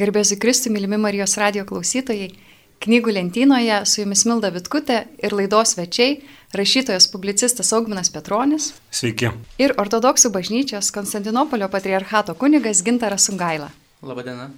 Garbėsiu 0.00 0.38
Kristui, 0.40 0.70
mylimi 0.72 0.96
Marijos 0.96 1.34
radio 1.36 1.66
klausytojai. 1.68 2.30
Knygų 2.80 3.12
lentynoje 3.12 3.82
su 3.84 3.98
jumis 4.00 4.22
Milda 4.24 4.48
Vitkutė 4.54 5.02
ir 5.20 5.34
laidos 5.36 5.74
svečiai- 5.74 6.22
rašytojas 6.60 7.10
publicistas 7.12 7.72
Augminas 7.76 8.08
Petronis. 8.08 8.72
Sveiki. 8.90 9.28
Ir 9.58 9.74
ortodoksų 9.76 10.32
bažnyčios 10.32 10.88
Konstantinopolio 10.90 11.68
patriarchato 11.68 12.34
kunigas 12.34 12.82
Gintaras 12.82 13.28
Sungaila. 13.28 13.68
Labadiena. 14.02 14.50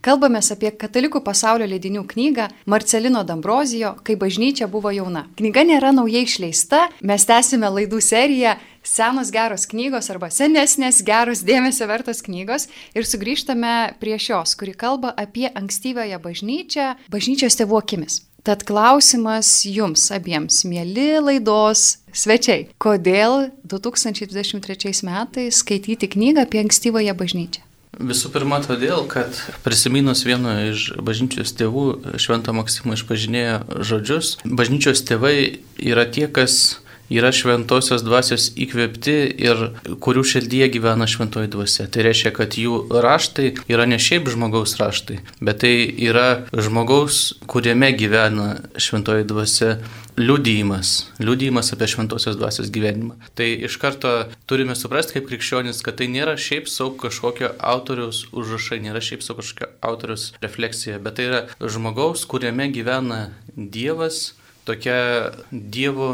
Kalbame 0.00 0.40
apie 0.40 0.70
katalikų 0.80 1.20
pasaulio 1.20 1.66
leidinių 1.68 2.06
knygą 2.08 2.46
Marcelino 2.64 3.20
D'Ambrozijo, 3.20 3.98
kai 4.00 4.16
bažnyčia 4.16 4.64
buvo 4.70 4.88
jauna. 4.96 5.26
Knyga 5.36 5.66
nėra 5.68 5.90
naujai 5.92 6.24
išleista, 6.24 6.86
mes 7.04 7.28
tęsime 7.28 7.68
laidų 7.68 8.00
seriją 8.00 8.56
Senos 8.80 9.28
geros 9.28 9.66
knygos 9.68 10.08
arba 10.08 10.30
senesnės 10.32 11.02
geros 11.04 11.42
dėmesio 11.44 11.84
vertos 11.84 12.22
knygos 12.24 12.64
ir 12.96 13.04
sugrįžtame 13.04 13.74
prie 14.00 14.16
šios, 14.16 14.56
kuri 14.56 14.72
kalba 14.72 15.12
apie 15.20 15.50
ankstyvąją 15.52 16.16
bažnyčią, 16.24 16.94
bažnyčios 17.12 17.60
tėvų 17.60 17.82
akimis. 17.82 18.22
Tad 18.40 18.64
klausimas 18.64 19.66
jums 19.68 20.06
abiems, 20.16 20.62
mėly 20.64 21.10
laidos 21.20 21.98
svečiai, 22.08 22.70
kodėl 22.80 23.50
2023 23.68 25.04
metais 25.04 25.60
skaityti 25.60 26.08
knygą 26.16 26.48
apie 26.48 26.64
ankstyvąją 26.64 27.20
bažnyčią? 27.20 27.68
Visų 27.98 28.30
pirma, 28.30 28.60
todėl, 28.62 29.02
kad 29.10 29.34
prisiminus 29.64 30.22
vieno 30.24 30.52
iš 30.70 30.92
bažnyčios 31.02 31.50
tėvų, 31.58 31.86
Švento 32.22 32.54
Maksimo 32.54 32.94
išpažinėjo 32.94 33.82
žodžius, 33.82 34.36
bažnyčios 34.46 35.02
tėvai 35.08 35.34
yra 35.82 36.06
tie, 36.06 36.28
kas 36.30 36.78
yra 37.10 37.32
šventosios 37.34 38.04
dvasios 38.06 38.50
įkvėpti 38.54 39.16
ir 39.42 39.62
kurių 40.02 40.22
širdyje 40.32 40.70
gyvena 40.76 41.08
šventoji 41.10 41.50
dvasia. 41.50 41.88
Tai 41.90 42.06
reiškia, 42.06 42.32
kad 42.36 42.54
jų 42.54 42.84
raštai 43.02 43.50
yra 43.70 43.88
ne 43.90 43.98
šiaip 43.98 44.30
žmogaus 44.30 44.76
raštai, 44.80 45.18
bet 45.42 45.64
tai 45.64 45.74
yra 45.90 46.46
žmogaus, 46.54 47.40
kuriame 47.50 47.90
gyvena 47.98 48.52
šventoji 48.78 49.26
dvasia 49.26 49.74
liudijimas, 50.20 51.06
liudijimas 51.18 51.72
apie 51.72 51.88
šventosios 51.88 52.36
dvasios 52.36 52.68
gyvenimą. 52.72 53.16
Tai 53.34 53.48
iš 53.66 53.76
karto 53.80 54.10
turime 54.50 54.76
suprasti 54.76 55.16
kaip 55.16 55.28
krikščionis, 55.30 55.80
kad 55.86 55.96
tai 56.00 56.10
nėra 56.12 56.36
šiaip 56.36 56.68
savo 56.68 56.92
kažkokio 57.00 57.54
autoriaus 57.72 58.26
užrašai, 58.36 58.82
nėra 58.84 59.00
šiaip 59.04 59.24
savo 59.24 59.40
kažkokio 59.40 59.70
autoriaus 59.92 60.26
refleksija, 60.44 60.98
bet 61.00 61.16
tai 61.16 61.30
yra 61.30 61.40
žmogaus, 61.60 62.26
kuriame 62.28 62.68
gyvena 62.74 63.22
Dievas, 63.56 64.34
tokia 64.68 65.32
Dievo 65.50 66.12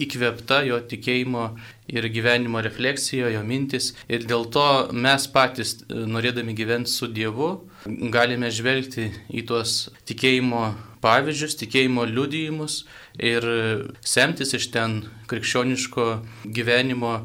įkvėpta 0.00 0.62
jo 0.66 0.80
tikėjimo 0.88 1.50
ir 1.92 2.08
gyvenimo 2.14 2.62
refleksija, 2.64 3.28
jo 3.34 3.42
mintis. 3.44 3.92
Ir 4.08 4.24
dėl 4.28 4.48
to 4.54 4.66
mes 4.96 5.28
patys, 5.28 5.76
norėdami 5.90 6.56
gyventi 6.56 6.92
su 6.92 7.10
Dievu, 7.12 7.52
galime 7.86 8.50
žvelgti 8.54 9.08
į 9.32 9.44
tuos 9.48 9.90
tikėjimo 10.08 10.62
pavyzdžius, 11.02 11.56
tikėjimo 11.58 12.04
liudijimus 12.06 12.82
ir 13.18 13.46
semtis 14.06 14.54
iš 14.54 14.68
ten 14.74 15.00
krikščioniško 15.30 16.06
gyvenimo 16.54 17.16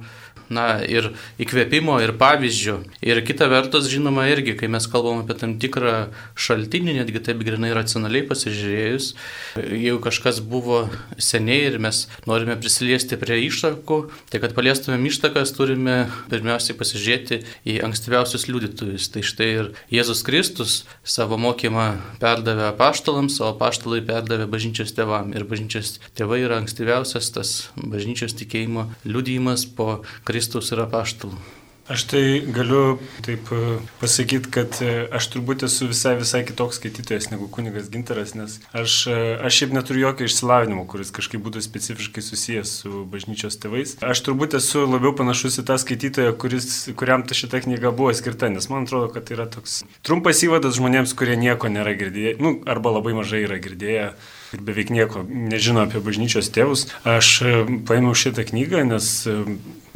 na, 0.54 0.80
ir 0.84 1.12
įkvėpimo, 1.42 1.98
ir 2.04 2.14
pavyzdžio. 2.18 2.80
Ir 3.06 3.22
kita 3.28 3.50
vertus, 3.52 3.90
žinoma, 3.92 4.28
irgi, 4.32 4.56
kai 4.60 4.70
mes 4.72 4.88
kalbam 4.90 5.22
apie 5.24 5.38
tam 5.40 5.56
tikrą 5.62 6.10
šaltinį, 6.40 6.98
netgi 7.02 7.22
taip 7.28 7.42
grinai 7.46 7.74
racionaliai 7.76 8.26
pasižiūrėjus, 8.30 9.10
jeigu 9.58 10.00
kažkas 10.04 10.42
buvo 10.42 10.86
seniai 11.22 11.68
ir 11.72 11.78
mes 11.84 12.06
norime 12.30 12.58
prisiliesti 12.60 13.20
prie 13.20 13.40
ištakų, 13.46 14.00
tai 14.32 14.42
kad 14.44 14.56
paliestumėm 14.58 15.08
ištakas, 15.10 15.54
turime 15.58 15.98
pirmiausiai 16.32 16.78
pasižiūrėti 16.80 17.42
į 17.68 17.80
ankstyviausius 17.88 18.48
liudytojus. 18.50 19.10
Tai 19.14 19.24
štai 19.26 19.50
ir 19.54 19.72
Jėzus 19.94 20.24
Kristus 20.28 20.80
savo 21.08 21.40
mokymą 21.42 21.90
perdavė 22.22 22.70
apaštalams, 22.72 23.40
o 23.44 23.52
apaštalai 23.54 24.02
perdavė 24.08 24.48
bažnyčios 24.52 24.96
tėvam. 24.98 25.34
Ir 25.38 25.48
bažnyčios 25.48 25.98
tėvai 26.18 26.42
yra 26.46 26.62
ankstyviausias 26.62 27.32
tas 27.36 27.54
bažnyčios 27.78 28.36
tikėjimo 28.38 28.88
liudijimas 29.08 29.66
po 29.78 30.02
Kristaus 30.28 30.37
Kristaus 30.38 30.70
ir 30.70 30.84
apaštalų. 30.84 31.38
Aš 31.88 32.04
tai 32.12 32.22
galiu 32.52 32.98
taip 33.24 33.48
e, 33.56 33.78
pasakyti, 34.02 34.50
kad 34.52 34.76
e, 34.84 35.08
aš 35.18 35.30
turbūt 35.32 35.64
esu 35.66 35.88
visai, 35.88 36.18
visai 36.20 36.42
kitoks 36.46 36.78
skaitytojas 36.82 37.30
negu 37.32 37.48
kunigas 37.50 37.88
Ginteras, 37.90 38.34
nes 38.36 38.58
aš, 38.76 38.96
e, 39.08 39.16
aš 39.48 39.58
šiaip 39.62 39.74
neturiu 39.74 40.04
jokio 40.04 40.28
išsilavinimo, 40.28 40.84
kuris 40.92 41.14
kažkaip 41.16 41.42
būtų 41.46 41.64
specifiškai 41.64 42.26
susijęs 42.26 42.74
su 42.84 43.06
bažnyčios 43.08 43.56
tėvais. 43.64 43.96
Aš 44.04 44.22
turbūt 44.28 44.60
esu 44.60 44.84
labiau 44.84 45.16
panašus 45.18 45.62
į 45.64 45.66
tą 45.72 45.80
skaitytoją, 45.82 46.36
kuris, 46.44 46.68
kuriam 47.00 47.24
ta 47.24 47.38
šita 47.40 47.64
knyga 47.64 47.96
buvo 47.96 48.12
skirta, 48.20 48.52
nes 48.52 48.68
man 48.70 48.86
atrodo, 48.86 49.08
kad 49.16 49.26
tai 49.26 49.40
yra 49.40 49.48
toks 49.56 49.86
trumpas 50.06 50.44
įvadas 50.44 50.76
žmonėms, 50.78 51.16
kurie 51.18 51.40
nieko 51.40 51.72
nėra 51.72 51.96
girdėję, 51.98 52.36
nu, 52.44 52.58
arba 52.68 53.00
labai 53.00 53.16
mažai 53.18 53.48
yra 53.48 53.64
girdėję 53.64 54.12
ir 54.56 54.64
beveik 54.64 54.92
nieko 54.94 55.24
nežino 55.28 55.84
apie 55.86 56.02
bažnyčios 56.04 56.52
tėvus. 56.54 56.88
Aš 57.08 57.42
paėmiau 57.88 58.16
šitą 58.18 58.46
knygą, 58.48 58.84
nes 58.88 59.10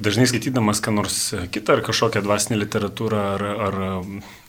dažnai 0.02 0.28
skaitydamas 0.30 0.82
ką 0.84 0.94
nors 0.96 1.18
kitą 1.54 1.78
ar 1.78 1.84
kažkokią 1.86 2.24
dvasinę 2.26 2.60
literatūrą 2.64 3.24
ar, 3.36 3.44
ar 3.68 3.80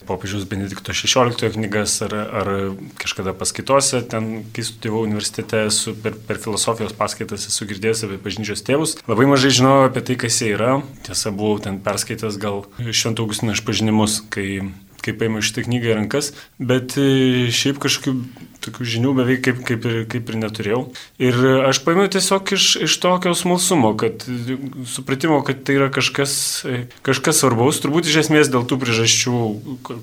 popiežiaus 0.09 0.47
Benedikto 0.51 0.95
XVI 0.97 1.53
knygas 1.55 1.99
ar, 2.07 2.15
ar 2.15 2.53
kažkada 3.01 3.35
paskaitose, 3.37 4.03
ten, 4.11 4.31
kai 4.55 4.65
studijavau 4.67 5.05
universitete, 5.07 5.67
esu 5.71 5.95
per, 5.95 6.17
per 6.29 6.41
filosofijos 6.43 6.97
paskaitas 6.99 7.47
esu 7.51 7.69
girdėjęs 7.71 8.07
apie 8.09 8.21
bažnyčios 8.23 8.65
tėvus. 8.67 8.97
Labai 9.11 9.29
mažai 9.31 9.53
žinojau 9.55 9.91
apie 9.91 10.05
tai, 10.09 10.19
kas 10.25 10.41
jie 10.43 10.55
yra. 10.57 10.81
Tiesa, 11.07 11.35
buvau 11.35 11.61
ten 11.62 11.79
perskaitęs 11.85 12.41
gal 12.43 12.65
Švento 12.91 13.27
Augustino 13.27 13.55
išpažinimus, 13.57 14.23
kai 14.33 14.65
kai 15.03 15.15
paėmiau 15.19 15.43
šitą 15.43 15.65
knygą 15.67 15.89
į 15.91 15.95
rankas, 15.99 16.31
bet 16.62 16.95
e, 17.01 17.51
šiaip 17.51 17.81
kažkokių 17.83 18.12
tokių 18.65 18.87
žinių 18.95 19.12
beveik 19.19 19.43
kaip, 19.47 19.61
kaip, 19.69 19.87
ir, 19.89 19.99
kaip 20.11 20.31
ir 20.33 20.39
neturėjau. 20.41 20.81
Ir 21.23 21.39
aš 21.69 21.83
paėmiau 21.87 22.11
tiesiog 22.12 22.55
iš, 22.56 22.67
iš 22.89 22.97
tokio 23.03 23.34
smalsumo, 23.39 23.93
kad 24.00 24.27
supratimo, 24.91 25.41
kad 25.47 25.65
tai 25.67 25.78
yra 25.81 25.91
kažkas, 25.95 26.34
kažkas 27.06 27.43
svarbaus, 27.43 27.81
turbūt 27.83 28.11
iš 28.11 28.23
esmės 28.25 28.53
dėl 28.53 28.67
tų 28.69 28.81
priežasčių, 28.83 29.39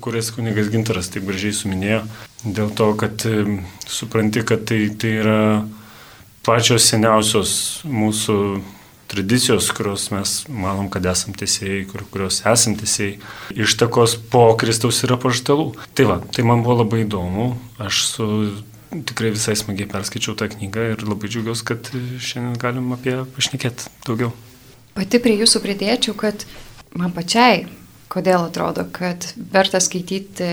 kurias 0.04 0.32
kunigas 0.36 0.72
Gintaras 0.72 1.12
taip 1.12 1.28
gražiai 1.28 1.56
suminėjo, 1.56 2.02
dėl 2.44 2.72
to, 2.76 2.92
kad 3.00 3.24
supranti, 3.90 4.44
kad 4.46 4.66
tai, 4.68 4.84
tai 5.00 5.14
yra 5.22 5.40
pačios 6.46 6.88
seniausios 6.88 7.54
mūsų 7.88 8.36
tradicijos, 9.10 9.70
kurios 9.74 10.08
mes 10.14 10.34
manom, 10.48 10.88
kad 10.92 11.06
esam 11.10 11.34
teisėjai, 11.36 11.84
kur, 11.90 12.04
kurios 12.12 12.40
esam 12.46 12.76
teisėjai, 12.78 13.18
ištakos 13.66 14.16
po 14.32 14.44
Kristaus 14.60 15.02
yra 15.06 15.18
paštalų. 15.20 15.72
Tai 15.98 16.06
va, 16.10 16.18
tai 16.34 16.46
man 16.46 16.62
buvo 16.66 16.80
labai 16.84 17.04
įdomu, 17.04 17.52
aš 17.82 18.04
su 18.12 18.28
tikrai 18.90 19.30
visai 19.34 19.56
smagiai 19.58 19.88
perskaičiau 19.90 20.36
tą 20.38 20.48
knygą 20.50 20.86
ir 20.94 21.04
labai 21.06 21.30
džiaugiuosi, 21.30 21.66
kad 21.66 21.90
šiandien 21.90 22.58
galim 22.60 22.90
apie 22.96 23.20
pašnekėti 23.36 23.90
daugiau. 24.06 24.32
Pati 24.96 25.20
prie 25.22 25.36
jūsų 25.38 25.62
pridėčiau, 25.62 26.16
kad 26.18 26.46
man 26.98 27.14
pačiai, 27.14 27.68
kodėl 28.10 28.48
atrodo, 28.48 28.86
kad 28.90 29.28
verta 29.54 29.78
skaityti 29.82 30.50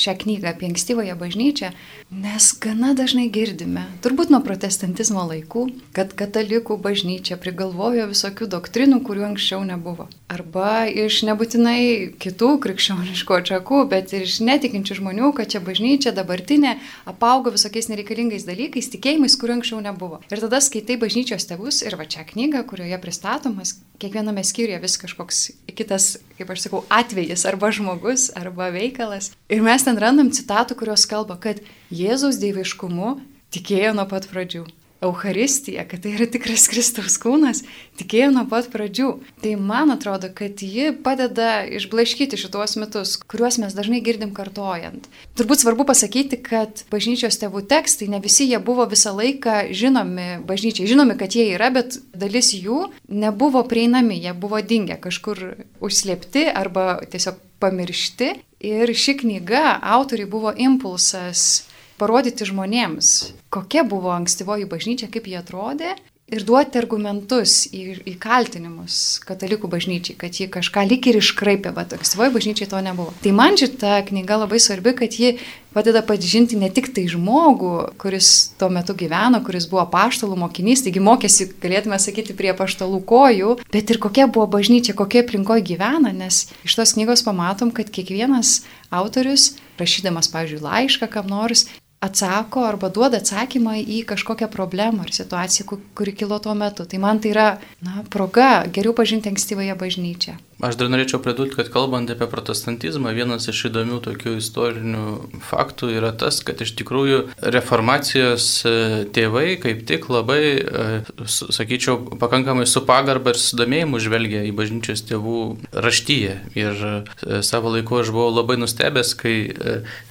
šią 0.00 0.16
knygą 0.22 0.50
apie 0.50 0.68
ankstyvąją 0.70 1.16
bažnyčią, 1.20 1.70
nes 2.10 2.46
gana 2.62 2.94
dažnai 2.98 3.28
girdime, 3.32 3.84
turbūt 4.04 4.32
nuo 4.32 4.40
protestantizmo 4.44 5.26
laikų, 5.28 5.66
kad 5.96 6.14
katalikų 6.18 6.78
bažnyčia 6.82 7.38
prigalvojo 7.40 8.08
visokių 8.10 8.48
doktrinų, 8.54 9.02
kurių 9.06 9.26
anksčiau 9.30 9.60
nebuvo. 9.68 10.08
Arba 10.30 10.86
iš 10.88 11.20
nebūtinai 11.28 12.16
kitų 12.22 12.50
krikščioniškų 12.64 13.38
atšakų, 13.40 13.82
bet 13.92 14.14
ir 14.16 14.26
iš 14.26 14.40
netikinčių 14.46 15.00
žmonių, 15.02 15.32
kad 15.36 15.52
čia 15.52 15.62
bažnyčia 15.64 16.14
dabartinė 16.16 16.76
apaugo 17.10 17.52
visokiais 17.54 17.90
nereikalingais 17.92 18.48
dalykais, 18.48 18.90
tikėjimais, 18.94 19.36
kurių 19.40 19.58
anksčiau 19.58 19.84
nebuvo. 19.84 20.22
Ir 20.30 20.42
tada 20.46 20.62
skaitai 20.64 20.98
bažnyčios 21.02 21.48
tėvus 21.50 21.84
ir 21.86 21.98
va 22.00 22.08
čia 22.10 22.26
knygą, 22.26 22.64
kurioje 22.70 22.98
pristatomas 23.02 23.76
kiekviename 24.00 24.44
skyriuje 24.46 24.80
vis 24.80 24.96
kažkoks 25.00 25.40
kitas, 25.76 26.14
kaip 26.40 26.50
aš 26.54 26.64
sakau, 26.64 26.82
atvejis 26.88 27.44
arba 27.48 27.68
žmogus 27.74 28.30
arba 28.38 28.70
veikalas. 28.72 29.30
Ir 29.52 29.60
mes 29.64 29.84
ten 29.84 30.00
randam 30.00 30.32
citatų, 30.32 30.78
kurios 30.80 31.04
kalba, 31.10 31.36
kad 31.36 31.60
Jėzaus 31.92 32.40
dieviškumu 32.40 33.18
tikėjo 33.52 33.92
nuo 33.98 34.08
pat 34.08 34.30
pradžių. 34.32 34.64
Euharistija, 35.00 35.86
kad 35.88 36.02
tai 36.04 36.12
yra 36.12 36.26
tikras 36.28 36.66
Kristaus 36.68 37.16
kūnas, 37.20 37.62
tikėjo 38.00 38.28
nuo 38.34 38.44
pat 38.50 38.68
pradžių. 38.72 39.08
Tai 39.40 39.52
man 39.56 39.94
atrodo, 39.94 40.28
kad 40.36 40.60
ji 40.60 40.90
padeda 41.04 41.62
išblaškyti 41.64 42.36
šituos 42.40 42.76
mitus, 42.80 43.14
kuriuos 43.24 43.56
mes 43.62 43.76
dažnai 43.76 44.02
girdim 44.04 44.34
kartojant. 44.36 45.08
Turbūt 45.40 45.64
svarbu 45.64 45.86
pasakyti, 45.88 46.40
kad 46.44 46.84
bažnyčios 46.92 47.40
tėvų 47.40 47.64
tekstai, 47.70 48.10
ne 48.12 48.20
visi 48.20 48.44
jie 48.50 48.60
buvo 48.60 48.84
visą 48.90 49.14
laiką 49.16 49.70
žinomi 49.72 50.42
bažnyčiai. 50.44 50.90
Žinomi, 50.90 51.16
kad 51.20 51.32
jie 51.32 51.48
yra, 51.54 51.72
bet 51.72 51.96
dalis 52.12 52.52
jų 52.52 52.90
nebuvo 53.08 53.64
prieinami, 53.64 54.20
jie 54.20 54.36
buvo 54.36 54.60
dingę 54.60 55.00
kažkur 55.00 55.42
užslėpti 55.80 56.44
arba 56.52 57.00
tiesiog 57.08 57.40
pamiršti. 57.60 58.34
Ir 58.60 58.92
ši 58.92 59.16
knyga 59.22 59.78
autoriai 59.80 60.28
buvo 60.28 60.52
impulsas 60.52 61.69
parodyti 62.00 62.48
žmonėms, 62.48 63.34
kokia 63.52 63.84
buvo 63.84 64.14
ankstyvoji 64.16 64.68
bažnyčia, 64.70 65.10
kaip 65.12 65.28
jie 65.28 65.38
atrodė 65.40 65.94
ir 66.30 66.44
duoti 66.46 66.78
argumentus 66.78 67.64
į, 67.74 67.82
į 68.06 68.14
kaltinimus 68.22 69.18
katalikų 69.26 69.70
bažnyčiai, 69.70 70.16
kad 70.18 70.36
ji 70.38 70.46
kažką 70.52 70.84
lik 70.86 71.08
ir 71.10 71.18
iškraipė, 71.18 71.72
bet 71.74 71.96
ankstyvoje 71.96 72.32
bažnyčiai 72.34 72.70
to 72.70 72.82
nebuvo. 72.84 73.14
Tai 73.24 73.32
man 73.36 73.58
šita 73.58 73.98
knyga 74.08 74.40
labai 74.44 74.60
svarbi, 74.62 74.94
kad 74.98 75.16
ji 75.18 75.36
padeda 75.74 76.02
pažinti 76.06 76.58
ne 76.58 76.70
tik 76.72 76.90
tai 76.94 77.06
žmogų, 77.10 77.74
kuris 78.00 78.50
tuo 78.58 78.70
metu 78.72 78.94
gyveno, 78.98 79.42
kuris 79.46 79.66
buvo 79.70 79.84
paštalų 79.90 80.38
mokinys, 80.44 80.84
taigi 80.86 81.02
mokėsi, 81.02 81.50
galėtume 81.62 81.98
sakyti, 82.02 82.36
prie 82.38 82.54
paštalų 82.58 83.02
kojų, 83.10 83.56
bet 83.74 83.90
ir 83.90 84.02
kokia 84.02 84.28
buvo 84.30 84.46
bažnyčia, 84.58 84.94
kokia 84.98 85.24
aplinkoje 85.24 85.66
gyvena, 85.72 86.14
nes 86.14 86.46
iš 86.66 86.78
tos 86.78 86.94
knygos 86.98 87.26
pamatom, 87.26 87.74
kad 87.74 87.90
kiekvienas 87.90 88.60
autorius, 88.90 89.54
rašydamas, 89.80 90.30
pavyzdžiui, 90.30 90.62
laišką 90.64 91.10
kam 91.10 91.30
nors, 91.30 91.68
atsako 92.00 92.64
arba 92.64 92.88
duoda 92.88 93.20
atsakymą 93.20 93.74
į 93.84 94.02
kažkokią 94.08 94.48
problemą 94.52 95.04
ar 95.04 95.12
situaciją, 95.12 95.80
kuri 95.94 96.14
kilo 96.16 96.38
tuo 96.40 96.54
metu. 96.56 96.86
Tai 96.88 97.00
man 97.02 97.20
tai 97.20 97.34
yra 97.34 97.48
na, 97.84 98.04
proga 98.14 98.52
geriau 98.72 98.96
pažinti 98.96 99.28
ankstyvąją 99.28 99.76
bažnyčią. 99.80 100.38
Aš 100.60 100.76
dar 100.76 100.90
norėčiau 100.92 101.22
pridurti, 101.24 101.56
kad 101.56 101.70
kalbant 101.72 102.10
apie 102.12 102.26
protestantizmą, 102.28 103.14
vienas 103.16 103.46
iš 103.48 103.62
įdomių 103.70 104.00
tokių 104.04 104.34
istorinių 104.42 105.04
faktų 105.48 105.88
yra 105.96 106.10
tas, 106.12 106.42
kad 106.44 106.60
iš 106.60 106.74
tikrųjų 106.76 107.20
reformacijos 107.54 108.48
e, 108.68 108.72
tėvai 109.16 109.56
kaip 109.62 109.86
tik 109.88 110.10
labai, 110.12 110.42
e, 110.60 111.24
sakyčiau, 111.24 112.18
pakankamai 112.20 112.66
su 112.68 112.82
pagarba 112.84 113.32
ir 113.32 113.40
sudomėjimu 113.40 114.02
žvelgia 114.04 114.42
į 114.48 114.52
bažnyčios 114.58 115.04
tėvų 115.08 115.40
raštyje. 115.72 116.36
Ir 116.60 116.84
e, 116.90 117.40
savo 117.46 117.72
laiku 117.72 118.02
aš 118.02 118.12
buvau 118.12 118.28
labai 118.28 118.58
nustebęs, 118.60 119.14
kai 119.16 119.36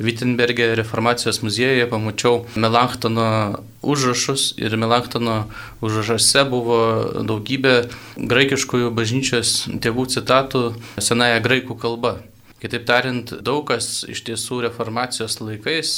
Wittenberge 0.02 0.72
reformacijos 0.82 1.44
muziejuje 1.46 1.79
pamačiau 1.88 2.46
Melanktono 2.60 3.60
užrašus 3.81 4.54
ir 4.60 4.76
Melanktono 4.78 5.46
užrašuose 5.86 6.44
buvo 6.52 6.80
daugybė 7.24 7.76
graikiškųjų 8.20 8.92
bažnyčios 8.96 9.54
tėvų 9.84 10.10
citatų 10.16 10.64
senąją 11.00 11.40
graikų 11.46 11.80
kalbą. 11.80 12.18
Kitaip 12.60 12.84
tariant, 12.88 13.32
daug 13.46 13.64
kas 13.70 14.04
iš 14.10 14.22
tiesų 14.28 14.60
reformacijos 14.66 15.38
laikais, 15.40 15.94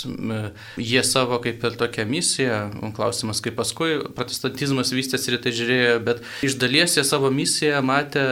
jie 0.78 1.02
savo 1.08 1.40
kaip 1.42 1.64
ir 1.66 1.78
tokią 1.80 2.06
misiją, 2.06 2.60
klausimas 2.98 3.42
kaip 3.42 3.56
paskui 3.58 3.98
protestantizmas 4.14 4.94
vystėsi 4.94 5.32
ir 5.32 5.40
tai 5.42 5.54
žiūrėjo, 5.58 5.96
bet 6.06 6.22
iš 6.46 6.58
dalies 6.62 6.98
jie 6.98 7.06
savo 7.08 7.32
misiją 7.34 7.82
matė 7.86 8.26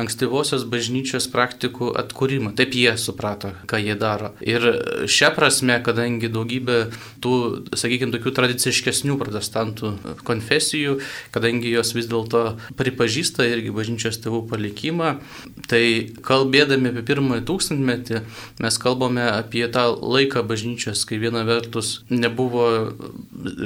ankstyvosios 0.00 0.64
bažnyčios 0.70 1.28
praktikų 1.32 1.90
atkūrimą. 2.00 2.54
Taip 2.56 2.72
jie 2.78 2.94
suprato, 3.00 3.52
ką 3.68 3.82
jie 3.82 3.98
daro. 4.00 4.32
Ir 4.40 4.64
šią 5.10 5.34
prasme, 5.36 5.76
kadangi 5.84 6.32
daugybė 6.32 6.78
tų, 7.24 7.34
sakykime, 7.76 8.14
tokių 8.16 8.32
tradiciškesnių 8.40 9.18
protestantų 9.20 9.92
konfesijų, 10.24 10.96
kadangi 11.36 11.74
jos 11.74 11.92
vis 11.96 12.08
dėlto 12.08 12.46
pripažįsta 12.80 13.44
irgi 13.52 13.74
bažnyčios 13.76 14.22
tėvų 14.24 14.44
palikimą, 14.48 15.18
tai 15.68 15.84
kalbėdami 16.24 16.94
apie 16.94 17.04
pirmąjį 17.12 17.46
tūkstantį, 17.48 17.73
tūkstantmetį 17.74 18.22
mes 18.62 18.78
kalbame 18.78 19.24
apie 19.26 19.66
tą 19.68 19.94
laiką 19.98 20.44
bažnyčios, 20.46 21.04
kai 21.06 21.18
viena 21.18 21.44
vertus 21.44 22.04
nebuvo 22.10 22.94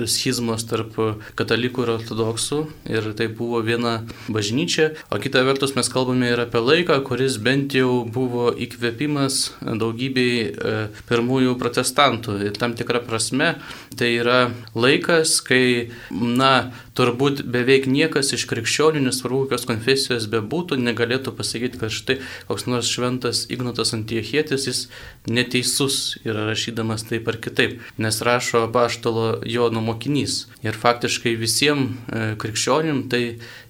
schizmos 0.07 0.65
tarp 0.69 0.97
katalikų 1.37 1.85
ir 1.85 1.93
ortodoksų 1.99 2.61
ir 2.89 3.13
tai 3.15 3.29
buvo 3.29 3.61
viena 3.63 4.05
bažnyčia, 4.29 4.95
o 5.11 5.19
kita 5.19 5.45
vertus 5.45 5.75
mes 5.77 5.89
kalbame 5.89 6.33
ir 6.33 6.41
apie 6.41 6.61
laiką, 6.61 7.03
kuris 7.05 7.39
bent 7.39 7.75
jau 7.75 8.05
buvo 8.05 8.51
įkvėpimas 8.53 9.53
daugybei 9.61 10.49
e, 10.49 10.89
pirmųjų 11.09 11.57
protestantų. 11.59 12.39
Ir 12.49 12.59
tam 12.59 12.75
tikrą 12.75 13.03
prasme 13.07 13.57
tai 13.99 14.15
yra 14.19 14.51
laikas, 14.75 15.41
kai, 15.45 15.91
na, 16.11 16.71
turbūt 16.99 17.45
beveik 17.47 17.87
niekas 17.91 18.33
iš 18.35 18.47
krikščionių, 18.51 19.05
nesvarbu 19.07 19.45
kokios 19.47 19.67
konfesijos 19.69 20.27
bebūtų, 20.31 20.79
negalėtų 20.83 21.35
pasakyti, 21.39 21.81
kad 21.81 21.95
štai 21.95 22.19
koks 22.49 22.67
nors 22.71 22.91
šventas 22.91 23.45
Ignotas 23.53 23.95
Antiechietis, 23.99 24.67
jis 24.71 24.83
neteisus 25.29 26.19
yra 26.25 26.47
rašydamas 26.49 27.05
taip 27.09 27.29
ar 27.29 27.39
kitaip, 27.43 27.79
nes 28.01 28.21
rašo 28.25 28.65
paštalo 28.73 29.43
Jono 29.47 29.83
mokinys. 29.85 30.47
Ir 30.65 30.79
faktiškai 30.79 31.35
visiems 31.39 31.99
e, 32.09 32.35
krikščionim 32.41 33.05
tai 33.13 33.23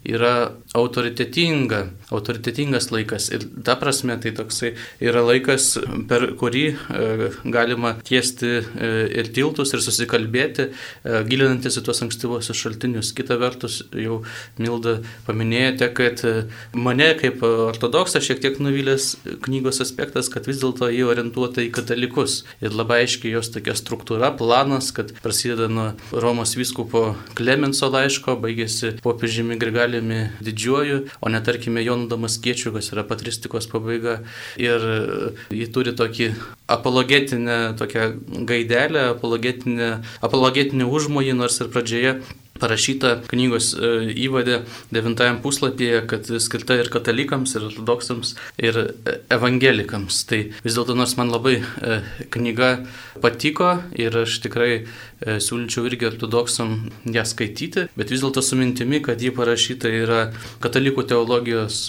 yra 0.09 0.53
autoritetinga, 0.77 1.83
autoritetingas 2.15 2.89
laikas. 2.93 3.29
Ir 3.35 3.45
ta 3.65 3.77
prasme 3.81 4.17
tai 4.21 4.33
toksai 4.37 4.73
yra 5.05 5.23
laikas, 5.27 5.71
per 6.09 6.25
kurį 6.41 6.65
e, 6.73 7.31
galima 7.53 7.95
tiesti 8.07 8.51
e, 8.59 8.91
ir 9.21 9.31
tiltus, 9.37 9.75
ir 9.77 9.85
susikalbėti, 9.85 10.69
e, 10.69 11.21
gilinantis 11.29 11.79
į 11.81 11.85
tuos 11.87 12.03
ankstyvosius 12.07 12.59
šaltinius. 12.59 13.13
Kita 13.17 13.39
vertus, 13.41 13.83
jau 13.93 14.23
Milda 14.59 14.99
paminėjote, 15.27 15.91
kad 15.97 16.25
mane 16.77 17.11
kaip 17.21 17.43
ortodoksą 17.45 18.23
šiek 18.25 18.41
tiek 18.45 18.59
nuvylęs 18.63 19.11
knygos 19.45 19.83
aspektas, 19.85 20.31
kad 20.33 20.49
vis 20.49 20.63
dėlto 20.63 20.89
jį 20.93 21.05
orientuota 21.13 21.65
į 21.65 21.73
katalikus. 21.77 22.43
Ir 22.65 22.75
labai 22.77 23.03
aiškiai 23.05 23.35
jos 23.37 23.53
tokia 23.55 23.77
struktūra, 23.79 24.33
planas, 24.39 24.91
kad 24.97 25.13
prasideda 25.23 25.69
nuo 25.73 25.91
Romos 26.13 26.57
vyskupo 26.59 27.13
Klemenso 27.39 27.91
laiško, 27.93 28.39
baigėsi 28.41 28.97
popiežimi 29.05 29.59
Grigaliu 29.61 29.98
Vitalijumi 29.99 30.29
didžiuoju, 30.41 31.07
o 31.21 31.29
ne 31.29 31.41
tarkime 31.45 31.83
Jonu 31.85 32.09
Damaskiečiu, 32.09 32.73
kas 32.73 32.93
yra 32.93 33.05
patristikos 33.05 33.69
pabaiga. 33.71 34.23
Ir 34.57 34.79
e, 34.79 34.99
ji 35.51 35.67
turi 35.73 35.95
tokį 35.97 36.33
apologetinę 36.69 37.75
tokią 37.79 38.13
gaidelę, 38.47 39.11
apologetinę, 39.15 39.99
apologetinį 40.23 40.85
užmojį, 40.87 41.35
nors 41.35 41.61
ir 41.61 41.73
pradžioje 41.73 42.21
parašyta 42.59 43.21
knygos 43.31 43.73
e, 43.75 43.91
įvadė 44.27 44.63
devintajam 44.95 45.41
puslapyje, 45.43 46.03
kad 46.11 46.31
skirta 46.43 46.79
ir 46.79 46.91
katalikams, 46.91 47.55
ir 47.55 47.69
ortodoksams, 47.71 48.35
ir 48.59 48.79
e, 48.83 49.19
evangelikams. 49.35 50.25
Tai 50.31 50.45
vis 50.65 50.79
dėlto 50.79 50.97
nors 50.99 51.17
man 51.19 51.33
labai 51.35 51.59
knyga 52.35 52.73
patiko 53.23 53.79
ir 53.99 54.15
aš 54.25 54.41
tikrai 54.45 54.87
siūlyčiau 55.23 55.87
irgi 55.89 56.09
ortodoksam 56.09 56.75
ją 57.09 57.25
skaityti, 57.27 57.89
bet 57.99 58.13
vis 58.13 58.23
dėlto 58.23 58.43
su 58.45 58.59
mintimi, 58.59 59.01
kad 59.05 59.23
ji 59.23 59.33
parašyta 59.35 59.91
yra 59.91 60.21
katalikų 60.63 61.05
teologijos 61.11 61.81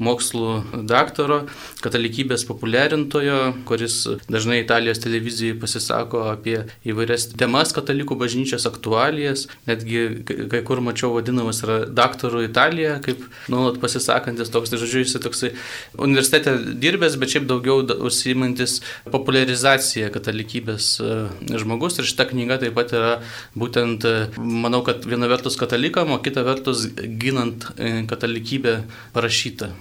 mokslų 0.00 0.84
daktaro, 0.88 1.42
katalikybės 1.84 2.46
populiarintojo, 2.48 3.40
kuris 3.68 4.00
dažnai 4.30 4.62
Italijos 4.62 5.02
televizijai 5.04 5.58
pasisako 5.60 6.24
apie 6.32 6.56
įvairias 6.88 7.30
temas 7.38 7.74
katalikų 7.76 8.16
bažnyčios 8.20 8.66
aktualijas, 8.70 9.46
netgi 9.68 10.24
kai 10.24 10.62
kur 10.66 10.80
mačiau 10.84 11.12
vadinamas 11.16 11.62
yra 11.64 11.82
daktarų 11.88 12.44
Italija, 12.48 12.98
kaip 13.04 13.22
nuolat 13.52 13.80
pasisakantis 13.82 14.52
toks, 14.52 14.72
tai 14.72 14.80
žodžiu, 14.80 15.04
jis 15.04 15.16
toksai 15.22 15.52
universitete 15.98 16.56
dirbęs, 16.80 17.18
bet 17.20 17.34
šiaip 17.34 17.48
daugiau 17.50 17.82
užsiimantis 18.08 18.80
popularizacija 19.12 20.10
katalikybės 20.14 20.90
e, 21.02 21.18
žmogus. 21.60 21.98
Ir 22.00 22.08
šita 22.08 22.28
knyga 22.54 22.60
taip 22.62 22.74
pat 22.74 22.92
yra 22.94 23.22
būtent, 23.56 24.04
e, 24.04 24.28
manau, 24.38 24.82
kad 24.84 25.04
viena 25.04 25.28
vertus 25.28 25.56
katalikam, 25.56 26.12
o 26.12 26.18
kita 26.22 26.44
vertus 26.44 26.86
ginant 26.94 27.66
e, 27.76 28.04
katalikybę 28.06 28.84
parašyta. 29.12 29.72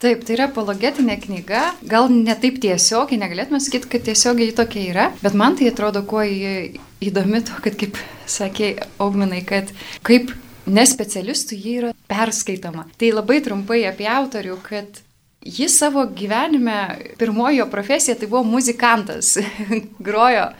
Taip, 0.00 0.24
tai 0.24 0.36
yra 0.38 0.48
apologetinė 0.48 1.18
knyga, 1.20 1.74
gal 1.84 2.08
ne 2.08 2.34
taip 2.34 2.60
tiesiogiai, 2.60 3.20
negalėtume 3.20 3.60
sakyti, 3.60 3.90
kad 3.90 4.06
tiesiogiai 4.06 4.54
tokia 4.56 4.86
yra, 4.88 5.10
bet 5.20 5.34
man 5.34 5.58
tai 5.58 5.68
atrodo 5.68 6.02
kuo 6.08 6.22
įdomi 6.24 7.42
to, 7.44 7.58
kad 7.60 7.76
kaip 7.76 7.98
sakė 8.26 8.78
Augminai, 8.98 9.42
kad 9.44 9.68
kaip 10.06 10.32
nespecialistų 10.70 11.58
jį 11.58 11.76
yra 11.82 11.92
perskaitama. 12.08 12.86
Tai 12.96 13.12
labai 13.12 13.42
trumpai 13.44 13.84
apie 13.90 14.08
autorių, 14.08 14.56
kad 14.64 15.04
Jis 15.40 15.78
savo 15.78 16.02
gyvenime, 16.04 16.98
pirmojo 17.16 17.64
profesija 17.72 18.12
tai 18.14 18.26
buvo 18.28 18.42
muzikantas, 18.44 19.38
grojo 20.06 20.50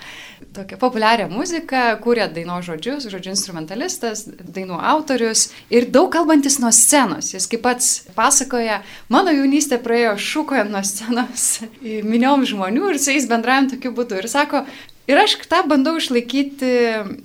tokią 0.55 0.79
populiarią 0.81 1.29
muziką, 1.31 1.83
kūrė 2.03 2.27
daino 2.35 2.59
žodžius, 2.65 3.07
žodžių 3.13 3.33
instrumentalistas, 3.35 4.25
dainų 4.27 4.81
autorius 4.93 5.49
ir 5.71 5.89
daug 5.95 6.11
kalbantis 6.13 6.59
nuo 6.63 6.73
scenos. 6.75 7.33
Jis 7.35 7.47
kaip 7.51 7.63
pats 7.67 7.91
pasakoja, 8.17 8.81
mano 9.13 9.35
jaunystė 9.35 9.79
praėjo 9.83 10.17
šūkojant 10.19 10.75
nuo 10.75 10.83
scenos 10.87 11.49
miniom 12.13 12.47
žmonių 12.49 12.95
ir 12.95 13.03
su 13.03 13.15
jais 13.15 13.29
bendraujant 13.31 13.77
tokiu 13.77 13.95
būdu. 13.95 14.19
Ir 14.21 14.31
sako, 14.31 14.65
Ir 15.11 15.19
aš 15.19 15.33
tą 15.51 15.65
bandau 15.67 15.97
išlaikyti, 15.99 16.69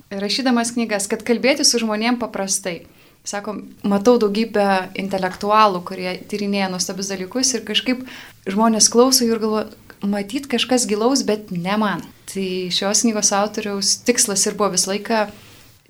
rašydamas 0.09 0.71
knygas, 0.73 1.05
kad 1.11 1.21
kalbėti 1.27 1.61
su 1.67 1.77
žmonėm 1.77 2.17
paprastai. 2.17 2.87
Sako, 3.25 3.55
matau 3.85 4.15
daugybę 4.21 4.93
intelektualų, 5.01 5.83
kurie 5.85 6.11
tyrinėja 6.29 6.69
nuostabius 6.73 7.09
dalykus 7.09 7.53
ir 7.53 7.63
kažkaip 7.65 8.01
žmonės 8.49 8.89
klauso 8.93 9.25
ir 9.25 9.41
galvo, 9.41 9.63
matyt 10.09 10.49
kažkas 10.51 10.87
gilaus, 10.89 11.23
bet 11.27 11.51
ne 11.51 11.77
man. 11.81 12.03
Tai 12.29 12.47
šios 12.73 13.03
knygos 13.05 13.31
autoriaus 13.35 13.95
tikslas 14.07 14.45
ir 14.47 14.57
buvo 14.57 14.73
visą 14.75 14.93
laiką 14.93 15.25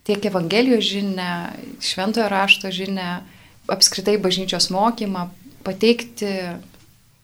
tiek 0.06 0.26
Evangelijos 0.30 0.86
žinia, 0.86 1.54
šventojo 1.82 2.28
rašto 2.30 2.72
žinia, 2.74 3.24
apskritai 3.72 4.20
bažnyčios 4.22 4.70
mokymą 4.74 5.30
pateikti 5.66 6.30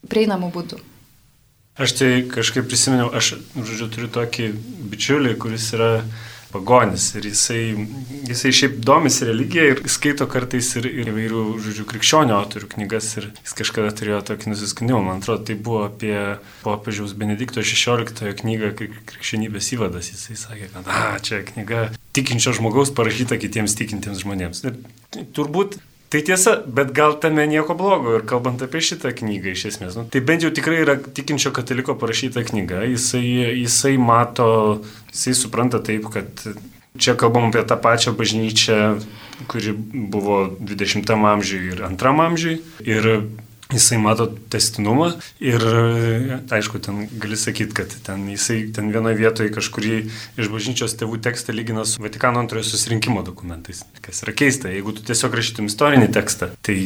prieinamų 0.10 0.50
būdų. 0.56 0.80
Aš 1.82 1.94
tai 1.98 2.10
kažkaip 2.28 2.68
prisiminiau, 2.68 3.12
aš, 3.16 3.36
žodžiu, 3.56 3.88
turiu 3.94 4.10
tokį 4.12 4.50
bičiulį, 4.92 5.36
kuris 5.40 5.70
yra 5.78 5.92
pagonis 6.52 7.08
ir 7.18 7.28
jisai, 7.30 7.62
jisai 8.30 8.52
šiaip 8.56 8.78
domisi 8.86 9.28
religija 9.28 9.68
ir 9.72 9.84
skaito 9.92 10.28
kartais 10.32 10.70
ir, 10.80 10.88
ir 10.90 11.12
įvairių, 11.12 11.44
žodžiu, 11.66 11.86
krikščionio 11.90 12.38
autorių 12.38 12.70
knygas 12.76 13.10
ir 13.20 13.30
jis 13.42 13.56
kažkada 13.62 13.92
turėjo 13.98 14.22
tokį 14.32 14.54
nusiskandimą, 14.54 15.02
man 15.08 15.22
atrodo, 15.24 15.46
tai 15.50 15.58
buvo 15.58 15.86
apie 15.88 16.16
popiežiaus 16.66 17.16
Benedikto 17.18 17.64
XVI 17.66 18.36
knygą 18.42 18.74
Krikščionybės 18.82 19.72
įvadas, 19.78 20.12
jisai 20.14 20.40
sakė, 20.40 20.72
kad, 20.74 20.92
a, 20.92 21.16
čia 21.24 21.44
knyga 21.48 21.88
tikinčio 22.16 22.56
žmogaus 22.58 22.94
parašyta 22.96 23.40
kitiems 23.42 23.78
tikintiems 23.80 24.24
žmonėms. 24.26 24.66
Ir 24.68 25.26
turbūt 25.36 25.80
Tai 26.12 26.20
tiesa, 26.28 26.58
bet 26.68 26.90
gal 26.92 27.14
tame 27.24 27.46
nieko 27.48 27.72
blogo 27.80 28.18
ir 28.18 28.26
kalbant 28.28 28.60
apie 28.66 28.82
šitą 28.84 29.14
knygą 29.16 29.54
iš 29.54 29.62
esmės. 29.70 29.96
Nu, 29.96 30.04
tai 30.12 30.20
bent 30.28 30.44
jau 30.44 30.52
tikrai 30.52 30.82
yra 30.84 30.98
tikinčio 31.00 31.54
kataliko 31.56 31.96
parašyta 32.00 32.44
knyga, 32.50 32.82
jisai, 32.92 33.24
jisai 33.62 33.94
mato, 33.96 34.50
jisai 35.14 35.38
supranta 35.40 35.80
taip, 35.80 36.10
kad 36.12 36.44
čia 37.00 37.16
kalbam 37.16 37.48
apie 37.48 37.64
tą 37.64 37.80
pačią 37.80 38.12
bažnyčią, 38.20 38.82
kuri 39.52 39.72
buvo 40.12 40.42
20 40.60 41.16
amžiui 41.16 41.72
ir 41.72 41.86
2 41.88 42.14
amžiui. 42.28 42.60
Ir 42.84 43.08
jisai 43.74 44.00
mato 44.02 44.28
testinumą 44.52 45.12
ir 45.44 45.64
aišku, 46.52 46.82
ten 46.84 47.06
gali 47.12 47.38
sakyti, 47.38 47.74
kad 47.82 47.94
ten 48.06 48.28
jisai 48.32 48.64
ten 48.76 48.92
vienoje 48.94 49.20
vietoje 49.20 49.52
kažkurį 49.54 49.96
iš 50.40 50.50
bažnyčios 50.52 50.96
tėvų 51.00 51.22
tekstą 51.24 51.56
lygina 51.56 51.86
su 51.88 52.02
Vatikano 52.04 52.42
antrojo 52.42 52.66
susirinkimo 52.68 53.24
dokumentais. 53.26 53.84
Kas 54.04 54.24
yra 54.26 54.34
keista, 54.38 54.72
jeigu 54.72 54.94
tu 54.96 55.06
tiesiog 55.08 55.36
rašytum 55.38 55.70
istorinį 55.72 56.10
tekstą, 56.14 56.52
tai 56.66 56.78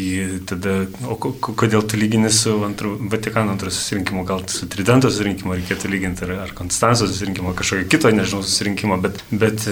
tada, 0.49 0.75
o 1.07 1.17
kodėl 1.17 1.85
tu 1.87 1.99
lygini 1.99 2.31
su 2.33 2.55
antru, 2.67 2.95
Vatikano 3.11 3.55
antrojo 3.55 3.75
susirinkimu, 3.75 4.25
gal 4.27 4.45
su 4.51 4.69
Tridento 4.71 5.11
susirinkimu 5.11 5.57
reikėtų 5.57 5.91
lyginti, 5.91 6.25
ar, 6.27 6.35
ar 6.47 6.53
Konstancijos 6.57 7.13
susirinkimo, 7.13 7.53
kažkokio 7.57 7.89
kito, 7.91 8.11
nežinau, 8.15 8.43
susirinkimo, 8.45 8.99
bet, 9.01 9.21
bet, 9.31 9.67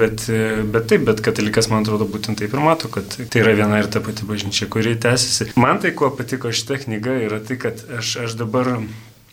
bet, 0.00 0.26
bet 0.72 0.88
taip, 0.90 1.06
bet 1.08 1.22
katalikas, 1.24 1.70
man 1.72 1.84
atrodo, 1.84 2.08
būtent 2.08 2.40
taip 2.40 2.54
ir 2.54 2.64
mato, 2.64 2.90
kad 2.92 3.18
tai 3.18 3.42
yra 3.42 3.56
viena 3.58 3.80
ir 3.82 3.90
ta 3.92 4.02
pati 4.04 4.26
bažnyčia, 4.28 4.68
kuri 4.70 4.96
tęsiasi. 5.00 5.52
Man 5.58 5.82
tai 5.82 5.92
kuo 5.98 6.10
patiko 6.14 6.52
šitą 6.54 6.78
knygą 6.84 7.18
yra 7.26 7.42
tai, 7.44 7.58
kad 7.60 7.82
aš, 7.98 8.14
aš 8.24 8.38
dabar, 8.38 8.76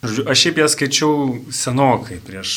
aš 0.02 0.44
šiaip 0.44 0.62
ją 0.64 0.70
skaičiau 0.74 1.16
senokai, 1.54 2.20
prieš, 2.26 2.52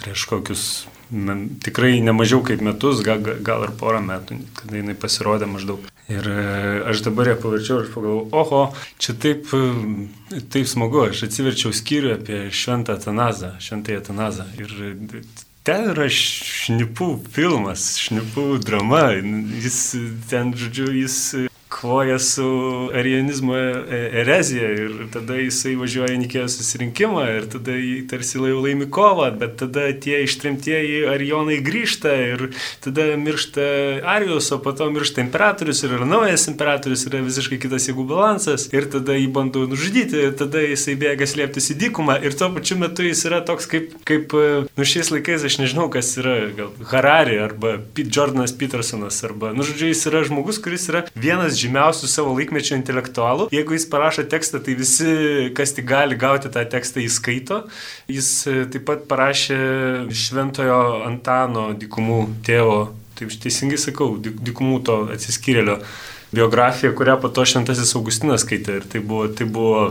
prieš 0.00 0.26
kokius 0.30 0.66
na, 1.10 1.36
tikrai 1.62 2.00
nemažiau 2.04 2.42
kaip 2.46 2.62
metus, 2.64 3.02
gal, 3.06 3.20
gal 3.22 3.66
ir 3.66 3.74
porą 3.78 4.00
metų, 4.04 4.40
kada 4.58 4.80
jinai 4.80 4.96
pasirodė 4.98 5.48
maždaug. 5.50 5.86
Ir 6.10 6.28
e, 6.30 6.42
aš 6.90 7.02
dabar 7.06 7.32
ją 7.32 7.36
pavarčiau 7.42 7.80
ir 7.82 7.90
pagalvojau, 7.90 8.28
oho, 8.40 8.62
čia 9.02 9.16
taip, 9.22 9.50
e, 9.54 10.40
taip 10.52 10.70
smagu, 10.70 11.06
aš 11.08 11.26
atsiverčiau 11.26 11.74
skyrių 11.74 12.14
apie 12.16 12.40
šventą 12.54 12.94
Atanazą, 12.98 13.56
šventąją 13.62 14.02
Atanazą. 14.02 14.46
Ir 14.58 15.18
ten 15.66 15.90
yra 15.94 16.06
šnipų 16.10 17.10
filmas, 17.34 17.88
šnipų 18.06 18.46
drama. 18.62 19.08
Jis 19.62 19.80
ten, 20.30 20.54
žodžiu, 20.58 20.92
jis 20.94 21.18
kovoja 21.68 22.18
su 22.18 22.90
arianizmo 22.94 23.56
e, 23.56 24.10
erezija 24.20 24.70
ir 24.70 24.92
tada 25.12 25.34
jisai 25.40 25.74
važiuoja 25.76 26.14
į 26.14 26.20
Nikėjos 26.22 26.54
susirinkimą 26.60 27.24
ir 27.34 27.48
tada 27.50 27.74
jį 27.74 27.96
tarsi 28.10 28.38
laimi 28.38 28.86
kovą, 28.92 29.32
bet 29.40 29.56
tada 29.60 29.88
tie 29.92 30.20
ištrimtieji 30.22 31.02
arijonai 31.10 31.58
grįžta 31.66 32.12
ir 32.22 32.44
tada 32.84 33.08
miršta 33.18 33.66
Arijos, 34.14 34.52
o 34.54 34.60
po 34.62 34.72
to 34.78 34.86
miršta 34.94 35.24
imperatorius 35.24 35.82
ir 35.82 35.96
yra 35.98 36.06
naujas 36.06 36.46
imperatorius, 36.52 37.06
yra 37.10 37.24
visiškai 37.26 37.58
kitas 37.64 37.88
jėgų 37.90 38.06
balansas 38.12 38.68
ir 38.70 38.86
tada 38.92 39.18
jį 39.18 39.26
bando 39.34 39.66
nužudyti, 39.66 40.22
tada 40.38 40.62
jisai 40.62 40.94
bėga 41.00 41.26
slėptis 41.26 41.72
į 41.74 41.78
dykumą 41.82 42.20
ir 42.22 42.38
tuo 42.38 42.52
pačiu 42.54 42.78
metu 42.78 43.06
jis 43.06 43.24
yra 43.26 43.42
toks 43.46 43.66
kaip, 43.72 43.98
kaip 44.06 44.36
e, 44.38 44.46
nu 44.70 44.86
šiais 44.86 45.10
laikais 45.10 45.48
aš 45.50 45.58
nežinau, 45.64 45.90
kas 45.90 46.14
yra, 46.22 46.38
gal 46.54 46.70
Harari 46.92 47.40
arba 47.42 47.76
Pete 47.96 48.14
Jordanas 48.14 48.54
Petersonas 48.54 49.18
arba, 49.26 49.50
nu 49.56 49.66
žodžiu, 49.66 49.90
jis 49.90 50.06
yra 50.12 50.22
žmogus, 50.28 50.62
kuris 50.62 50.86
yra 50.92 51.04
vienas 51.18 51.55
žymiausių 51.58 52.10
savo 52.10 52.34
laikmečio 52.36 52.76
intelektualų. 52.78 53.48
Jeigu 53.54 53.76
jis 53.76 53.86
parašo 53.92 54.26
tekstą, 54.30 54.60
tai 54.64 54.76
visi, 54.78 55.08
kas 55.56 55.74
tik 55.76 55.88
gali 55.88 56.18
gauti 56.18 56.50
tą 56.52 56.64
tekstą, 56.72 57.02
įskaito. 57.04 57.62
Jis 58.12 58.30
e, 58.50 58.58
taip 58.72 58.86
pat 58.88 59.06
parašė 59.10 59.60
Šventojo 60.10 60.80
Antano 61.06 61.70
dikumų 61.78 62.20
tėvo, 62.46 62.80
taip 63.18 63.32
teisingai 63.42 63.80
sakau, 63.80 64.14
dikumų 64.20 64.82
to 64.86 65.00
atsiskyrėlio 65.16 65.80
biografiją, 66.36 66.92
kurią 66.96 67.16
po 67.22 67.32
to 67.32 67.46
Šventasis 67.48 67.96
Augustinas 67.98 68.44
skaitė. 68.46 68.80
Ir 68.80 68.92
tai 68.92 69.02
buvo, 69.04 69.26
tai 69.32 69.48
buvo 69.48 69.88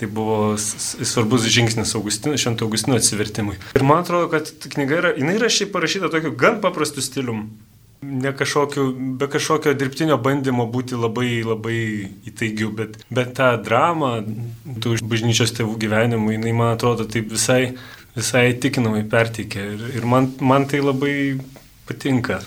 Tai 0.00 0.06
buvo 0.08 0.56
svarbus 0.56 1.42
žingsnis 1.44 1.90
Augustino, 1.94 2.36
Švento 2.40 2.64
Augustino 2.64 2.96
atsivertimui. 2.96 3.58
Ir 3.76 3.82
man 3.84 4.00
atrodo, 4.00 4.30
kad 4.32 4.48
knyga 4.72 4.96
yra, 4.96 5.10
jinai 5.12 5.34
yra 5.36 5.50
šiaip 5.52 5.74
parašyta 5.74 6.08
tokiu 6.08 6.32
gan 6.40 6.56
paprastu 6.64 7.04
stilium 7.04 7.50
ne 8.02 8.32
kažkokiu, 8.36 8.92
be 9.18 9.28
kažkokio 9.28 9.74
dirbtinio 9.76 10.16
bandymo 10.22 10.66
būti 10.72 10.98
labai, 10.98 11.42
labai 11.44 11.80
įtaigiu, 12.30 12.70
bet, 12.76 13.00
bet 13.12 13.34
tą 13.38 13.50
dramą, 13.64 14.12
tų 14.80 14.96
bažnyčios 15.10 15.52
tėvų 15.58 15.76
gyvenimų, 15.84 16.36
jinai 16.36 16.54
man 16.56 16.74
atrodo 16.76 17.04
taip 17.08 17.30
visai, 17.32 17.74
visai 18.16 18.46
įtikinamai 18.54 19.04
perteikia 19.10 19.66
ir, 19.74 19.84
ir 20.00 20.08
man, 20.08 20.32
man 20.40 20.66
tai 20.70 20.80
labai 20.84 21.12
patinka. 21.88 22.40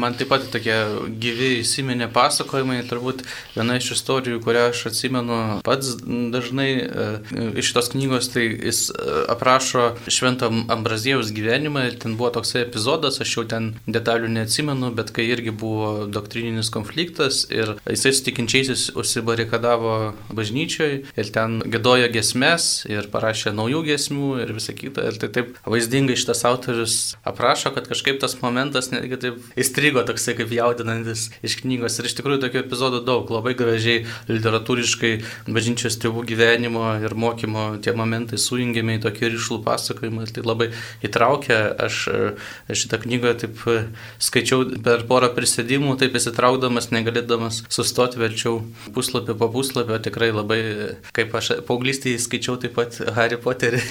Man 0.00 0.16
taip 0.16 0.30
pat 0.32 0.46
tokie 0.52 0.76
gyvi 1.20 1.50
įsiminė 1.60 2.08
pasakojimai, 2.14 2.80
turbūt 2.88 3.22
viena 3.54 3.76
iš 3.76 3.92
istorijų, 3.98 4.40
kurią 4.44 4.68
aš 4.70 4.86
atsimenu 4.90 5.38
pats 5.66 5.96
dažnai 6.04 6.68
e, 6.80 7.08
iš 7.60 7.70
šitos 7.70 7.90
knygos, 7.92 8.30
tai 8.32 8.46
jis 8.48 8.86
e, 8.90 9.24
aprašo 9.34 9.90
Švento 10.10 10.48
Ambraziejaus 10.72 11.32
gyvenimą 11.36 11.84
ir 11.90 11.98
ten 12.00 12.16
buvo 12.18 12.30
toksai 12.38 12.64
epizodas, 12.64 13.20
aš 13.20 13.34
jau 13.36 13.44
ten 13.50 13.70
detalių 13.84 14.30
neatsimenu, 14.38 14.92
bet 14.96 15.12
kai 15.16 15.26
irgi 15.30 15.52
buvo 15.52 16.06
doktrininis 16.08 16.72
konfliktas 16.72 17.42
ir 17.52 17.74
jisai 17.84 18.14
sutikinčiaisiais 18.16 18.88
užsibarikadavo 18.98 19.96
bažnyčiai 20.36 21.02
ir 21.04 21.32
ten 21.34 21.60
gėdojo 21.66 22.08
gesmes 22.14 22.70
ir 22.88 23.10
parašė 23.12 23.52
naujų 23.56 23.84
gesmių 23.90 24.32
ir 24.44 24.54
visą 24.56 24.74
kitą. 24.76 25.10
Ir 25.10 25.20
tai 25.20 25.32
taip 25.36 25.52
vaizdingai 25.68 26.16
šitas 26.18 26.44
autorius 26.48 26.98
aprašo, 27.26 27.74
kad 27.76 27.88
kažkaip 27.90 28.20
tas 28.22 28.38
momentas 28.40 28.90
netgi 28.94 29.20
taip 29.20 29.60
įstrigo 29.60 29.89
įstrigo 29.90 30.06
toksai 30.06 30.36
kaip 30.38 30.52
jaudinantis 30.54 31.30
iš 31.42 31.56
knygos. 31.62 31.98
Ir 31.98 32.06
iš 32.06 32.14
tikrųjų 32.18 32.40
tokių 32.44 32.60
epizodų 32.62 33.00
daug, 33.06 33.30
labai 33.30 33.56
gražiai 33.58 34.04
literatūriškai 34.28 35.12
bažnyčios 35.50 35.98
tėvų 35.98 36.22
gyvenimo 36.28 36.84
ir 37.02 37.14
mokymo 37.18 37.80
tie 37.82 37.92
momentai 37.96 38.38
sujungiami 38.38 38.98
į 38.98 39.02
tokį 39.02 39.32
ryšlų 39.34 39.58
pasakojimą. 39.66 40.28
Tai 40.30 40.46
labai 40.46 40.70
įtraukia. 41.02 41.58
Aš 41.80 42.08
šitą 42.70 43.00
knygą 43.02 43.34
taip 43.42 43.58
skaičiau 44.22 44.78
per 44.84 45.02
porą 45.10 45.32
prisėdimų, 45.34 45.96
taip 45.98 46.14
įsitraukdamas, 46.14 46.90
negalėdamas 46.94 47.64
sustoti, 47.72 48.20
verčiau 48.22 48.62
puslapį 48.94 49.34
po 49.40 49.50
puslapio. 49.50 49.98
Tikrai 49.98 50.30
labai, 50.30 50.60
kaip 51.16 51.34
aš 51.34 51.56
paauglystėje 51.66 52.22
skaičiau 52.22 52.60
taip 52.62 52.78
pat 52.78 53.02
Harry 53.18 53.40
Potterį. 53.42 53.82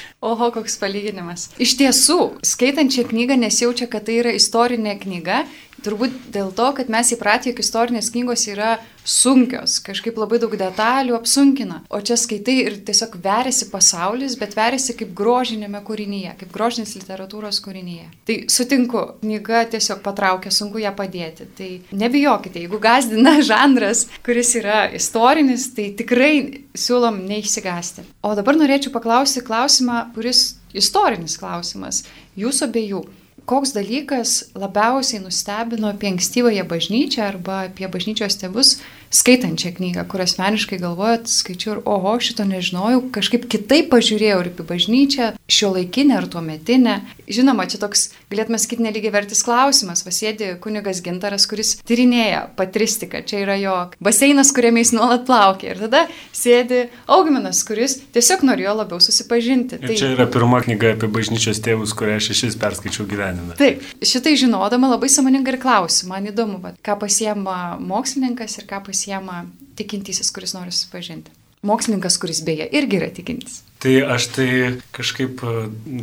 Oho, 0.20 0.50
koks 0.52 0.74
palyginimas. 0.76 1.46
Iš 1.64 1.78
tiesų, 1.80 2.16
skaitant 2.44 2.92
šią 2.92 3.06
knygą 3.08 3.38
nesijaučia, 3.40 3.86
kad 3.88 4.04
tai 4.04 4.18
yra 4.20 4.34
istorinė 4.36 4.98
knyga, 5.00 5.46
turbūt 5.84 6.16
dėl 6.34 6.52
to, 6.56 6.70
kad 6.76 6.90
mes 6.92 7.12
įpratę, 7.14 7.50
jog 7.50 7.60
istorinės 7.62 8.10
knygos 8.14 8.46
yra 8.50 8.78
sunkios, 9.04 9.78
kažkaip 9.84 10.18
labai 10.20 10.38
daug 10.42 10.52
detalių 10.60 11.16
apsunkina. 11.16 11.80
O 11.90 12.00
čia 12.04 12.16
skaitai 12.20 12.56
ir 12.66 12.76
tiesiog 12.86 13.16
veriasi 13.24 13.70
pasaulis, 13.72 14.36
bet 14.40 14.54
veriasi 14.58 14.94
kaip 14.98 15.14
grožinėme 15.16 15.80
kūrinyje, 15.86 16.34
kaip 16.42 16.52
grožinės 16.54 16.94
literatūros 16.98 17.60
kūrinyje. 17.64 18.10
Tai 18.28 18.36
sutinku, 18.52 19.04
knyga 19.22 19.64
tiesiog 19.74 20.02
patraukia, 20.04 20.52
sunku 20.54 20.82
ją 20.82 20.92
padėti. 20.96 21.48
Tai 21.58 21.70
nebijokite, 22.04 22.62
jeigu 22.64 22.80
gazdina 22.82 23.38
žanras, 23.50 24.06
kuris 24.26 24.52
yra 24.60 24.84
istorinis, 24.96 25.70
tai 25.76 25.90
tikrai 25.98 26.34
siūlom 26.76 27.24
neišsigasti. 27.30 28.06
O 28.26 28.36
dabar 28.38 28.58
norėčiau 28.60 28.92
paklausti 28.94 29.42
klausimą, 29.46 30.10
kuris 30.14 30.60
istorinis 30.76 31.38
klausimas, 31.40 32.04
jūsų 32.38 32.68
abiejų 32.68 33.02
koks 33.50 33.72
dalykas 33.74 34.32
labiausiai 34.54 35.22
nustebino 35.24 35.90
apie 35.90 36.12
ankstyvąją 36.12 36.64
bažnyčią 36.70 37.24
arba 37.26 37.56
apie 37.66 37.88
bažnyčios 37.90 38.38
tėvus 38.38 38.76
skaitant 39.10 39.58
šią 39.58 39.72
knygą, 39.74 40.04
kur 40.08 40.22
asmeniškai 40.22 40.78
galvojat, 40.78 41.26
skaičiu 41.30 41.72
ir 41.74 41.80
oho, 41.90 42.14
šito 42.22 42.46
nežinojau, 42.46 43.02
kažkaip 43.14 43.48
kitaip 43.50 43.90
pažiūrėjau 43.90 44.38
ir 44.44 44.50
apie 44.52 44.66
bažnyčią, 44.68 45.32
šio 45.50 45.72
laikinę 45.74 46.14
ar 46.20 46.28
tuo 46.30 46.42
metinę. 46.44 47.00
Žinoma, 47.30 47.66
čia 47.70 47.80
toks, 47.82 48.08
galėtume 48.30 48.58
sakyti, 48.62 48.84
nelygiai 48.86 49.14
vertis 49.14 49.42
klausimas. 49.46 50.04
Vasėdi 50.06 50.52
kunigas 50.62 51.02
Gintaras, 51.02 51.46
kuris 51.50 51.76
tyrinėja 51.86 52.44
patristiką, 52.58 53.24
čia 53.26 53.42
yra 53.42 53.56
jo 53.58 53.74
baseinas, 54.02 54.52
kuriame 54.54 54.84
jis 54.84 54.94
nuolat 54.94 55.26
plaukia. 55.26 55.74
Ir 55.74 55.82
tada 55.82 56.04
sėdi 56.34 56.84
Augminas, 57.10 57.64
kuris 57.66 57.98
tiesiog 58.14 58.46
norėjo 58.46 58.76
labiau 58.78 59.02
susipažinti. 59.02 59.80
Ir 59.80 59.90
tai 59.90 59.98
čia 59.98 60.12
yra 60.14 60.28
pirma 60.30 60.62
knyga 60.62 60.94
apie 60.94 61.10
bažnyčios 61.10 61.62
tėvus, 61.66 61.96
kurią 61.98 62.20
aš 62.20 62.30
šešis 62.30 62.58
perskaičiau 62.62 63.08
gyvenime. 63.10 63.58
Taip, 63.58 63.82
šitai 64.06 64.36
žinodama 64.38 64.92
labai 64.94 65.10
samoningai 65.10 65.56
ir 65.56 65.60
klausiu, 65.62 66.10
man 66.10 66.30
įdomu, 66.30 66.62
ką 66.86 66.98
pasiema 67.02 67.76
mokslininkas 67.82 68.58
ir 68.60 68.70
ką 68.70 68.82
pasiema 68.86 68.99
pasiema 69.00 69.46
tikintysis, 69.76 70.28
kuris 70.32 70.52
nori 70.54 70.72
susipažinti. 70.72 71.30
Mokslininkas, 71.62 72.18
kuris 72.20 72.42
beje 72.44 72.66
irgi 72.76 72.98
yra 73.00 73.08
tikintis. 73.16 73.62
Tai 73.80 73.94
aš 74.12 74.26
tai 74.36 74.48
kažkaip 74.92 75.40
e, 75.40 75.50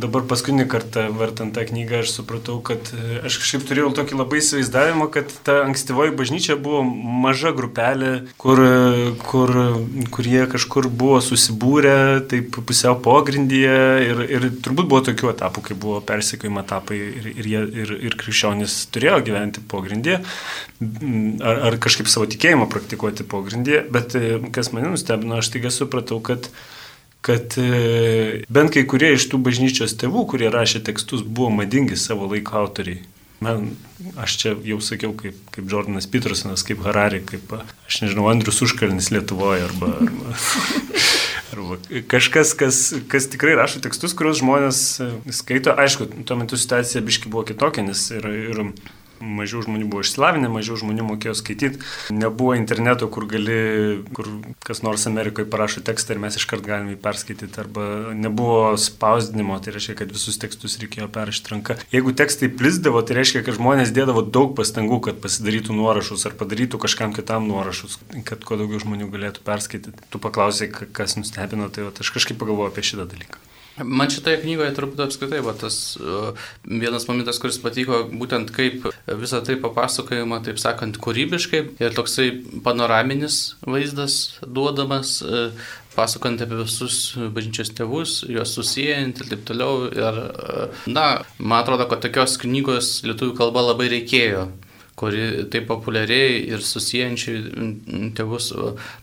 dabar 0.02 0.24
paskutinį 0.26 0.64
kartą 0.66 1.04
vartant 1.14 1.54
tą 1.54 1.62
knygą 1.68 2.00
aš 2.02 2.10
supratau, 2.10 2.56
kad 2.66 2.88
e, 2.90 3.20
aš 3.28 3.36
kažkaip 3.38 3.66
turėjau 3.68 3.92
tokį 3.94 4.16
labai 4.18 4.40
įsivaizdavimą, 4.40 5.04
kad 5.14 5.30
ta 5.46 5.60
ankstyvoji 5.62 6.16
bažnyčia 6.18 6.56
buvo 6.58 6.80
maža 6.82 7.52
grupelė, 7.54 8.08
kur, 8.42 8.58
e, 8.66 9.12
kur, 9.22 9.52
kur 10.10 10.26
jie 10.26 10.48
kažkur 10.50 10.88
buvo 10.90 11.20
susibūrę, 11.22 11.92
taip 12.32 12.58
pusiau 12.66 12.96
pogrindyje 13.04 13.76
ir, 14.08 14.22
ir 14.26 14.46
turbūt 14.64 14.88
buvo 14.90 15.00
tokių 15.06 15.30
etapų, 15.36 15.62
kai 15.68 15.76
buvo 15.78 16.00
persikėjimo 16.08 16.64
etapai 16.64 16.98
ir, 16.98 17.28
ir, 17.30 17.50
jie, 17.52 17.60
ir, 17.84 17.92
ir 18.08 18.16
krikščionys 18.18 18.74
turėjo 18.90 19.20
gyventi 19.28 19.62
pogrindyje 19.70 20.18
ar, 20.18 21.62
ar 21.70 21.78
kažkaip 21.86 22.10
savo 22.10 22.26
tikėjimą 22.34 22.66
praktikuoti 22.74 23.28
pogrindyje, 23.36 23.84
bet 23.94 24.18
kas 24.58 24.72
mane 24.74 24.90
nustebino, 24.96 25.38
aš 25.38 25.52
taiga 25.54 25.70
supratau, 25.78 26.18
kad 26.26 26.50
kad 27.28 27.58
e, 27.60 28.42
bent 28.48 28.72
kai 28.72 28.86
kurie 28.88 29.12
iš 29.12 29.28
tų 29.28 29.42
bažnyčios 29.44 29.92
tėvų, 30.00 30.24
kurie 30.32 30.48
rašė 30.52 30.80
tekstus, 30.88 31.20
buvo 31.20 31.52
madingi 31.60 31.98
savo 32.00 32.28
laiko 32.30 32.56
autoriai. 32.62 33.02
Man, 33.44 33.68
aš 34.18 34.34
čia 34.40 34.52
jau 34.66 34.80
sakiau, 34.82 35.12
kaip, 35.14 35.36
kaip 35.54 35.68
Jordanas 35.70 36.08
Petersonas, 36.10 36.64
kaip 36.66 36.80
Harari, 36.82 37.20
kaip, 37.22 37.52
aš 37.86 38.00
nežinau, 38.02 38.26
Andrius 38.32 38.64
Užkalnis 38.64 39.12
Lietuvoje 39.14 39.68
arba, 39.68 39.92
arba, 40.00 40.32
arba 41.52 41.78
kažkas, 42.10 42.54
kas, 42.58 42.80
kas 43.12 43.28
tikrai 43.30 43.54
rašo 43.60 43.84
tekstus, 43.84 44.16
kuriuos 44.18 44.40
žmonės 44.40 44.80
e, 45.04 45.10
skaito. 45.36 45.76
Aišku, 45.76 46.08
tuo 46.26 46.40
metu 46.40 46.58
situacija 46.58 47.04
biški 47.04 47.30
buvo 47.30 47.44
kitokia, 47.52 47.84
nes 47.86 48.08
ir, 48.16 48.26
ir 48.48 48.64
mažiau 49.20 49.62
žmonių 49.64 49.88
buvo 49.90 50.04
išsilavinę, 50.04 50.50
mažiau 50.52 50.78
žmonių 50.80 51.06
mokėjo 51.08 51.34
skaityti, 51.38 51.82
nebuvo 52.14 52.54
interneto, 52.58 53.08
kur 53.12 53.26
gali, 53.30 53.58
kur 54.16 54.30
kas 54.64 54.82
nors 54.86 55.06
Amerikoje 55.10 55.48
parašo 55.50 55.82
tekstą 55.86 56.14
ir 56.14 56.22
mes 56.22 56.38
iškart 56.38 56.66
galime 56.66 56.94
jį 56.94 57.00
perskaityti, 57.04 57.60
arba 57.62 58.14
nebuvo 58.16 58.76
spausdinimo, 58.80 59.58
tai 59.64 59.74
reiškia, 59.76 59.98
kad 60.02 60.14
visus 60.14 60.40
tekstus 60.40 60.78
reikėjo 60.82 61.10
perrašyti 61.14 61.54
ranka. 61.54 61.78
Jeigu 61.94 62.14
tekstai 62.18 62.50
plisdavo, 62.52 63.02
tai 63.02 63.18
reiškia, 63.20 63.44
kad 63.46 63.58
žmonės 63.58 63.94
dėdavo 63.96 64.24
daug 64.26 64.54
pastangų, 64.58 65.00
kad 65.08 65.20
pasidarytų 65.24 65.76
nuorašus 65.78 66.26
ar 66.28 66.38
padarytų 66.38 66.80
kažkam 66.84 67.16
kitam 67.16 67.48
nuorašus, 67.50 67.98
kad 68.28 68.44
kuo 68.46 68.60
daugiau 68.60 68.82
žmonių 68.84 69.10
galėtų 69.14 69.44
perskaityti. 69.46 70.08
Tu 70.12 70.22
paklausai, 70.22 70.70
kas 70.70 71.18
nustebino, 71.20 71.70
tai 71.72 71.90
aš 71.90 72.14
kažkaip 72.14 72.40
pagalvojau 72.40 72.72
apie 72.72 72.86
šitą 72.86 73.08
dalyką. 73.08 73.47
Man 73.84 74.10
šitoje 74.10 74.40
knygoje 74.42 74.74
turbūt 74.76 75.02
apskritai 75.04 75.40
va, 75.44 75.54
tas 75.58 75.96
vienas 76.64 77.06
momentas, 77.08 77.38
kuris 77.42 77.60
patiko, 77.62 78.02
būtent 78.10 78.52
kaip 78.54 78.88
visą 79.20 79.40
tai 79.46 79.58
papasakojama, 79.62 80.40
taip 80.46 80.60
sakant, 80.62 80.98
kūrybiškai 81.02 81.62
ir 81.82 81.96
toksai 81.96 82.30
panoraminis 82.64 83.38
vaizdas 83.66 84.38
duodamas, 84.42 85.18
uh, 85.22 85.68
pasakant 85.98 86.42
apie 86.44 86.60
visus 86.62 87.16
bažnyčios 87.34 87.72
tėvus, 87.78 88.20
juos 88.30 88.54
susijęjant 88.58 89.22
ir 89.22 89.32
taip 89.32 89.44
toliau. 89.48 89.88
Ir, 89.90 90.22
uh, 90.22 90.86
na, 90.90 91.08
man 91.38 91.62
atrodo, 91.62 91.88
kad 91.90 92.02
tokios 92.06 92.38
knygos 92.42 92.98
lietuvių 93.06 93.36
kalba 93.38 93.68
labai 93.70 93.90
reikėjo 93.98 94.48
kuri 94.98 95.46
taip 95.52 95.68
populiariai 95.70 96.40
ir 96.52 96.64
susijančiai 96.64 98.12
tėvus 98.18 98.50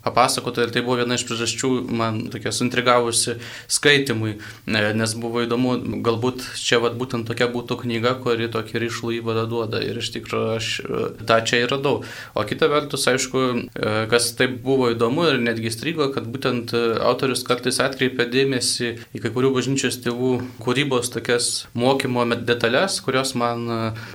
papasakotų 0.06 0.66
ir 0.66 0.74
tai 0.76 0.84
buvo 0.86 1.00
viena 1.02 1.18
iš 1.18 1.26
priežasčių 1.30 1.72
man 1.96 2.26
tokia 2.34 2.54
suintrigavusi 2.56 3.38
skaitimui, 3.72 4.36
nes 4.68 5.16
buvo 5.20 5.44
įdomu, 5.46 5.76
galbūt 6.06 6.44
čia 6.60 6.80
vat, 6.84 6.96
būtent 7.00 7.28
tokia 7.30 7.48
būtų 7.52 7.80
knyga, 7.84 8.16
kuri 8.24 8.50
tokį 8.52 8.82
ryšlų 8.86 9.16
įvadą 9.20 9.46
duoda 9.50 9.82
ir 9.84 10.00
iš 10.02 10.12
tikrųjų 10.16 10.52
aš 10.56 10.70
e, 10.82 11.02
tą 11.28 11.40
čia 11.48 11.62
ir 11.64 11.72
radau. 11.74 12.02
O 12.36 12.46
kita 12.48 12.70
vertus, 12.72 13.06
aišku, 13.10 13.44
e, 13.70 13.94
kas 14.12 14.32
taip 14.38 14.58
buvo 14.66 14.92
įdomu 14.94 15.28
ir 15.30 15.42
netgi 15.44 15.74
strigo, 15.74 16.10
kad 16.16 16.28
būtent 16.32 16.74
e, 16.76 16.84
autorius 17.06 17.46
kartais 17.48 17.80
atkreipia 17.84 18.28
dėmesį 18.32 18.92
į 19.16 19.24
kai 19.24 19.34
kurių 19.36 19.54
bažnyčios 19.58 20.00
tėvų 20.06 20.34
kūrybos 20.64 21.12
tokias 21.14 21.52
mokymo 21.78 22.26
detalės, 22.36 23.00
kurios 23.06 23.36
man 23.38 23.68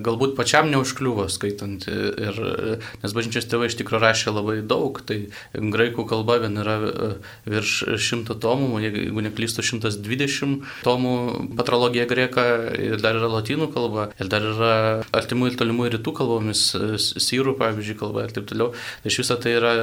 galbūt 0.03 0.35
pačiam 0.37 0.69
neužkliuvo 0.71 1.27
skaitant 1.31 1.70
būtent 1.71 1.87
ir, 2.19 2.79
nes 3.01 3.13
bažnyčios 3.13 3.47
tėvai 3.49 3.69
iš 3.69 3.77
tikrųjų 3.79 4.01
rašė 4.01 4.33
labai 4.33 4.61
daug, 4.61 4.99
tai 5.05 5.31
graikų 5.53 6.05
kalba 6.09 6.39
vien 6.41 6.57
yra 6.57 6.77
e, 6.79 7.09
virš 7.45 7.97
šimto 7.97 8.35
tomų, 8.35 8.81
jeigu 8.81 9.21
neklystu, 9.21 9.61
120 9.63 10.65
tomų 10.83 11.55
patrologija 11.57 12.05
greka 12.09 12.45
ir 12.77 13.01
dar 13.01 13.15
yra 13.19 13.29
latinų 13.31 13.71
kalba, 13.73 14.09
ir 14.19 14.27
dar 14.31 14.41
yra 14.41 14.73
artimų 15.13 15.51
ir 15.51 15.57
tolimų 15.59 15.89
rytų 15.95 16.15
kalbomis, 16.17 16.63
e, 16.75 16.97
syrų, 16.99 17.55
pavyzdžiui, 17.59 17.97
kalba 17.99 18.25
ir 18.25 18.35
taip 18.35 18.49
toliau. 18.49 18.71
Tai 19.03 19.11
iš 19.11 19.21
viso 19.23 19.37
tai 19.41 19.55
yra 19.57 19.73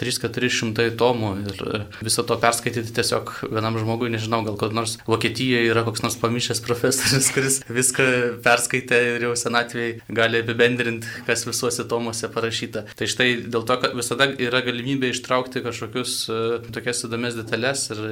3-400 0.00 0.86
e, 0.86 0.94
tomų 1.00 1.32
ir 1.50 1.64
viso 2.00 2.24
to 2.26 2.38
perskaityti 2.40 2.94
tiesiog 2.96 3.34
vienam 3.50 3.78
žmogui, 3.80 4.10
nežinau, 4.12 4.42
gal 4.46 4.58
kur 4.60 4.74
nors 4.74 4.98
Vokietijoje 5.10 5.70
yra 5.70 5.84
koks 5.86 6.04
nors 6.04 6.18
pamišęs 6.20 6.62
profesorius, 6.64 7.30
kuris 7.34 7.60
viską 7.70 8.06
perskaitė 8.44 9.00
ir 9.16 9.28
jau 9.28 9.34
senatvėje 9.38 10.00
gali 10.14 10.40
apibendrinti 10.44 11.09
kas 11.26 11.44
visuose 11.48 11.86
tomuose 11.88 12.30
parašyta. 12.32 12.84
Tai 12.98 13.08
štai 13.10 13.28
dėl 13.50 13.64
to, 13.68 13.76
kad 13.82 13.96
visada 13.96 14.28
yra 14.40 14.62
galimybė 14.66 15.12
ištraukti 15.14 15.62
kažkokius 15.64 16.14
e, 16.30 16.38
tokias 16.74 17.04
įdomias 17.06 17.38
detalės 17.38 17.86
ir 17.94 18.02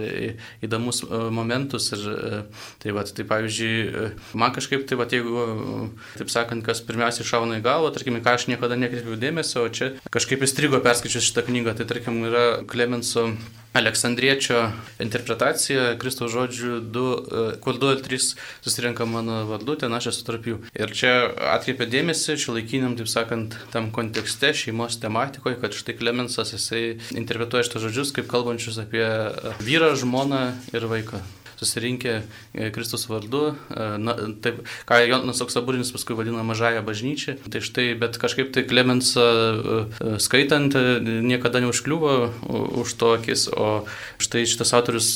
įdomus 0.66 1.02
e, 1.04 1.22
momentus. 1.34 1.90
Ir, 1.96 2.04
e, 2.08 2.42
tai, 2.82 2.94
va, 2.96 3.04
tai 3.06 3.26
pavyzdžiui, 3.28 4.08
man 4.38 4.54
kažkaip, 4.56 4.86
tai 4.88 4.98
va, 5.00 5.08
jeigu, 5.10 5.46
taip 6.18 6.32
sakant, 6.32 6.64
kas 6.66 6.82
pirmiausiai 6.86 7.28
šauna 7.28 7.60
į 7.60 7.64
galvą, 7.66 7.92
tarkim, 7.96 8.18
ką 8.24 8.36
aš 8.38 8.48
niekada 8.50 8.78
nekreipiu 8.78 9.18
dėmesio, 9.20 9.66
o 9.66 9.72
čia 9.72 9.92
kažkaip 10.14 10.44
įstrigo 10.46 10.82
perskaičius 10.84 11.30
šitą 11.30 11.46
knygą, 11.48 11.78
tai 11.78 11.88
tarkim 11.88 12.22
yra 12.28 12.46
Klemenso 12.68 13.30
Aleksandriečio 13.76 14.62
interpretacija 15.02 15.92
Kristaus 16.00 16.32
žodžių, 16.32 16.78
du, 16.94 17.04
e, 17.20 17.44
kur 17.62 17.78
du 17.78 17.90
ar 17.92 18.00
trys 18.02 18.32
susirenka 18.64 19.06
mano 19.06 19.44
vardu, 19.50 19.76
ten 19.82 19.92
aš 19.94 20.10
esu 20.12 20.24
tarp 20.26 20.48
jų. 20.48 20.58
Ir 20.74 20.94
čia 20.96 21.12
atkreipia 21.54 21.88
dėmesį 21.90 22.38
šio 22.40 22.56
laikiniam, 22.56 22.96
taip 22.98 23.10
sakant, 23.12 23.58
tam 23.74 23.90
kontekste, 23.94 24.54
šeimos 24.56 24.98
tematikoje, 25.02 25.60
kad 25.60 25.76
štai 25.76 25.98
Klemensas 26.00 26.54
jisai 26.56 26.98
interpretuoja 27.14 27.68
šitos 27.68 27.88
žodžius 27.88 28.14
kaip 28.16 28.30
kalbančius 28.30 28.80
apie 28.82 29.04
vyrą, 29.60 29.92
žmoną 29.98 30.46
ir 30.72 30.88
vaiką 30.88 31.22
susirinkę 31.58 32.22
e, 32.54 32.70
Kristus 32.70 33.06
vardu, 33.10 33.54
e, 33.70 33.98
na, 33.98 34.14
taip, 34.42 34.62
ką 34.86 35.00
Jonas 35.08 35.42
Oksaburinis 35.42 35.92
paskui 35.92 36.16
vadina 36.18 36.44
mažąją 36.46 36.84
bažnyčią. 36.86 37.36
Tai 37.50 37.62
štai, 37.64 37.88
bet 37.98 38.18
kažkaip 38.20 38.52
tai 38.54 38.64
Klemensą 38.68 39.26
e, 39.26 40.14
skaitant 40.22 40.76
niekada 41.02 41.62
neužkliuvo 41.64 42.14
už 42.82 42.94
to 42.94 43.12
akis, 43.18 43.48
o 43.50 43.84
štai 44.22 44.46
šitas 44.46 44.74
autorius 44.76 45.10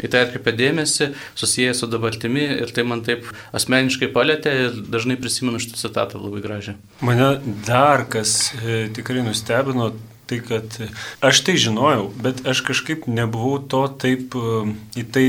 į 0.00 0.10
tai 0.12 0.24
atkreipė 0.26 0.56
dėmesį, 0.56 1.12
susijęs 1.36 1.84
su 1.84 1.90
dabartimi 1.90 2.46
ir 2.62 2.72
tai 2.74 2.86
man 2.88 3.04
taip 3.06 3.28
asmeniškai 3.56 4.10
palėtė 4.14 4.56
ir 4.64 4.82
dažnai 4.88 5.18
prisimenu 5.20 5.60
šitą 5.62 5.80
citatą 5.84 6.20
labai 6.22 6.42
gražią. 6.44 6.76
Mane 7.04 7.36
dar 7.68 8.06
kas 8.08 8.54
e, 8.62 8.86
tikrai 8.96 9.24
nustebino, 9.26 9.92
tai 10.26 10.40
kad 10.44 10.78
aš 11.24 11.42
tai 11.46 11.56
žinojau, 11.60 12.08
bet 12.22 12.44
aš 12.48 12.62
kažkaip 12.66 13.06
nebuvau 13.10 13.58
to 13.62 13.86
taip 14.02 14.34
į 14.36 15.04
tai 15.14 15.28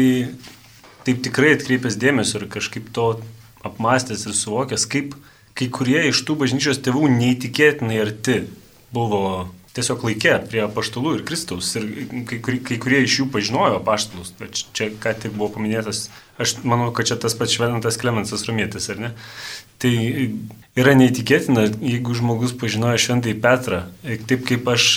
taip 1.07 1.23
tikrai 1.23 1.53
atkreipęs 1.55 1.95
dėmesio 2.01 2.41
ir 2.41 2.49
kažkaip 2.51 2.89
to 2.95 3.09
apmastęs 3.67 4.25
ir 4.27 4.35
suvokęs, 4.35 4.87
kaip 4.91 5.15
kai 5.57 5.69
kurie 5.73 6.01
iš 6.09 6.23
tų 6.27 6.35
bažnyčios 6.43 6.81
tėvų 6.85 7.07
neįtikėtinai 7.13 8.01
arti 8.03 8.41
buvo 8.93 9.47
tiesiog 9.77 10.03
laikė 10.07 10.33
prie 10.49 10.63
paštalų 10.73 11.17
ir 11.17 11.23
Kristaus. 11.27 11.69
Ir 11.77 11.87
kai, 12.29 12.39
kai 12.41 12.77
kurie 12.81 13.03
iš 13.05 13.19
jų 13.21 13.27
pažinojo 13.33 13.81
paštalus. 13.85 14.33
Čia 14.73 14.89
ką 15.01 15.13
tik 15.21 15.35
buvo 15.37 15.51
paminėtas, 15.57 16.07
aš 16.41 16.57
manau, 16.65 16.89
kad 16.95 17.09
čia 17.09 17.19
tas 17.21 17.37
pats 17.37 17.53
šventas 17.57 17.99
Klemensas 18.01 18.45
Romėtis, 18.49 18.89
ar 18.93 19.01
ne? 19.03 19.13
Tai 19.81 19.93
yra 20.77 20.93
neįtikėtina, 20.97 21.67
jeigu 21.85 22.15
žmogus 22.17 22.53
pažinojo 22.57 22.97
šventąjį 23.01 23.37
Petrą, 23.43 23.85
taip 24.29 24.45
kaip 24.49 24.67
aš 24.73 24.89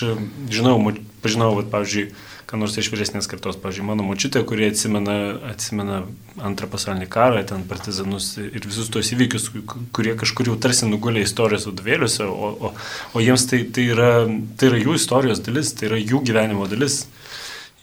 žinau, 0.52 0.76
pažinau, 1.24 1.52
vat, 1.58 1.68
pavyzdžiui, 1.72 2.10
ką 2.50 2.58
nors 2.58 2.74
iš 2.80 2.88
vyresnės 2.90 3.28
kartos, 3.30 3.58
pavyzdžiui, 3.60 3.84
mano 3.86 4.02
močiutė, 4.02 4.42
kurie 4.48 4.70
atsimena, 4.72 5.16
atsimena 5.52 6.00
antrą 6.42 6.66
pasaulinį 6.72 7.06
karą, 7.12 7.44
ten 7.46 7.62
partizanus 7.70 8.32
ir 8.40 8.66
visus 8.66 8.90
tos 8.90 9.12
įvykius, 9.14 9.50
kurie 9.94 10.16
kažkur 10.18 10.50
jau 10.50 10.56
tarsi 10.60 10.88
nugulė 10.90 11.22
istorijos 11.22 11.68
vadovėliuose, 11.68 12.26
o, 12.26 12.50
o, 12.50 12.72
o 13.14 13.22
jiems 13.22 13.46
tai, 13.52 13.62
tai, 13.70 13.86
yra, 13.94 14.10
tai 14.58 14.72
yra 14.72 14.82
jų 14.82 14.98
istorijos 14.98 15.44
dalis, 15.46 15.72
tai 15.78 15.92
yra 15.92 16.00
jų 16.00 16.24
gyvenimo 16.26 16.66
dalis. 16.70 17.04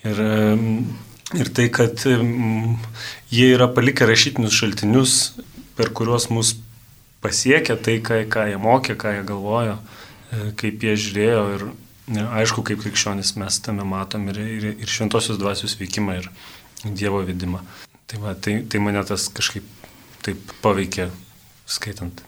Ir, 0.08 0.20
ir 1.38 1.54
tai, 1.56 1.70
kad 1.74 2.04
jie 2.04 3.50
yra 3.54 3.70
palikę 3.72 4.10
rašytinius 4.10 4.60
šaltinius, 4.60 5.18
per 5.80 5.94
kuriuos 5.96 6.28
mus 6.34 6.58
pasiekia 7.24 7.78
tai, 7.80 8.00
ką, 8.06 8.22
ką 8.32 8.48
jie 8.52 8.62
mokė, 8.62 8.96
ką 9.00 9.18
jie 9.18 9.26
galvojo, 9.28 9.76
e, 9.78 10.48
kaip 10.60 10.86
jie 10.86 10.96
žiūrėjo 11.04 11.44
ir, 11.56 11.68
Aišku, 12.08 12.62
kaip 12.64 12.80
krikščionis 12.80 13.34
mes 13.36 13.58
tame 13.60 13.84
matom 13.84 14.30
ir, 14.32 14.38
ir, 14.40 14.66
ir 14.80 14.88
šventosios 14.88 15.36
dvasios 15.42 15.74
veikimą 15.76 16.14
ir 16.22 16.30
Dievo 16.86 17.20
vedimą. 17.28 17.60
Tai, 18.08 18.20
va, 18.24 18.32
tai, 18.32 18.62
tai 18.64 18.80
mane 18.80 19.02
tas 19.04 19.26
kažkaip 19.28 19.66
taip 20.24 20.54
paveikė 20.64 21.10
skaitant. 21.68 22.22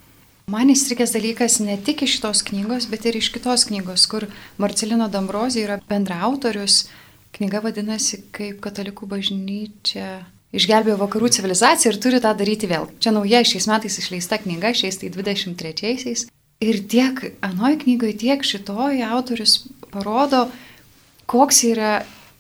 Man 0.52 0.74
įstrikęs 0.74 1.14
dalykas 1.16 1.62
ne 1.64 1.78
tik 1.80 2.04
iš 2.04 2.18
šitos 2.18 2.42
knygos, 2.50 2.90
bet 2.92 3.08
ir 3.08 3.16
iš 3.22 3.30
kitos 3.32 3.70
knygos, 3.70 4.04
kur 4.12 4.26
Marcelino 4.60 5.08
Dambrozija 5.08 5.70
yra 5.70 5.80
bendraautorius 5.88 6.90
Knyga 7.38 7.62
vadinasi, 7.62 8.24
kaip 8.34 8.58
katalikų 8.64 9.06
bažnyčia 9.10 10.08
išgelbėjo 10.56 10.98
vakarų 11.00 11.32
civilizaciją 11.38 11.94
ir 11.94 12.00
turi 12.02 12.22
tą 12.24 12.34
daryti 12.38 12.70
vėl. 12.70 12.90
Čia 13.02 13.14
nauja 13.16 13.44
šiais 13.46 13.70
metais 13.70 14.00
išleista 14.02 14.40
knyga, 14.42 14.74
šiais 14.76 15.00
tai 15.02 15.12
23-aisiais. 15.14 16.28
Ir 16.60 16.82
tiek 16.92 17.22
anoje 17.46 17.80
knygoje, 17.86 18.18
tiek 18.20 18.44
šitoje 18.44 19.06
autorius 19.08 19.62
parodo, 19.94 20.48
koks 21.30 21.64
yra 21.70 22.00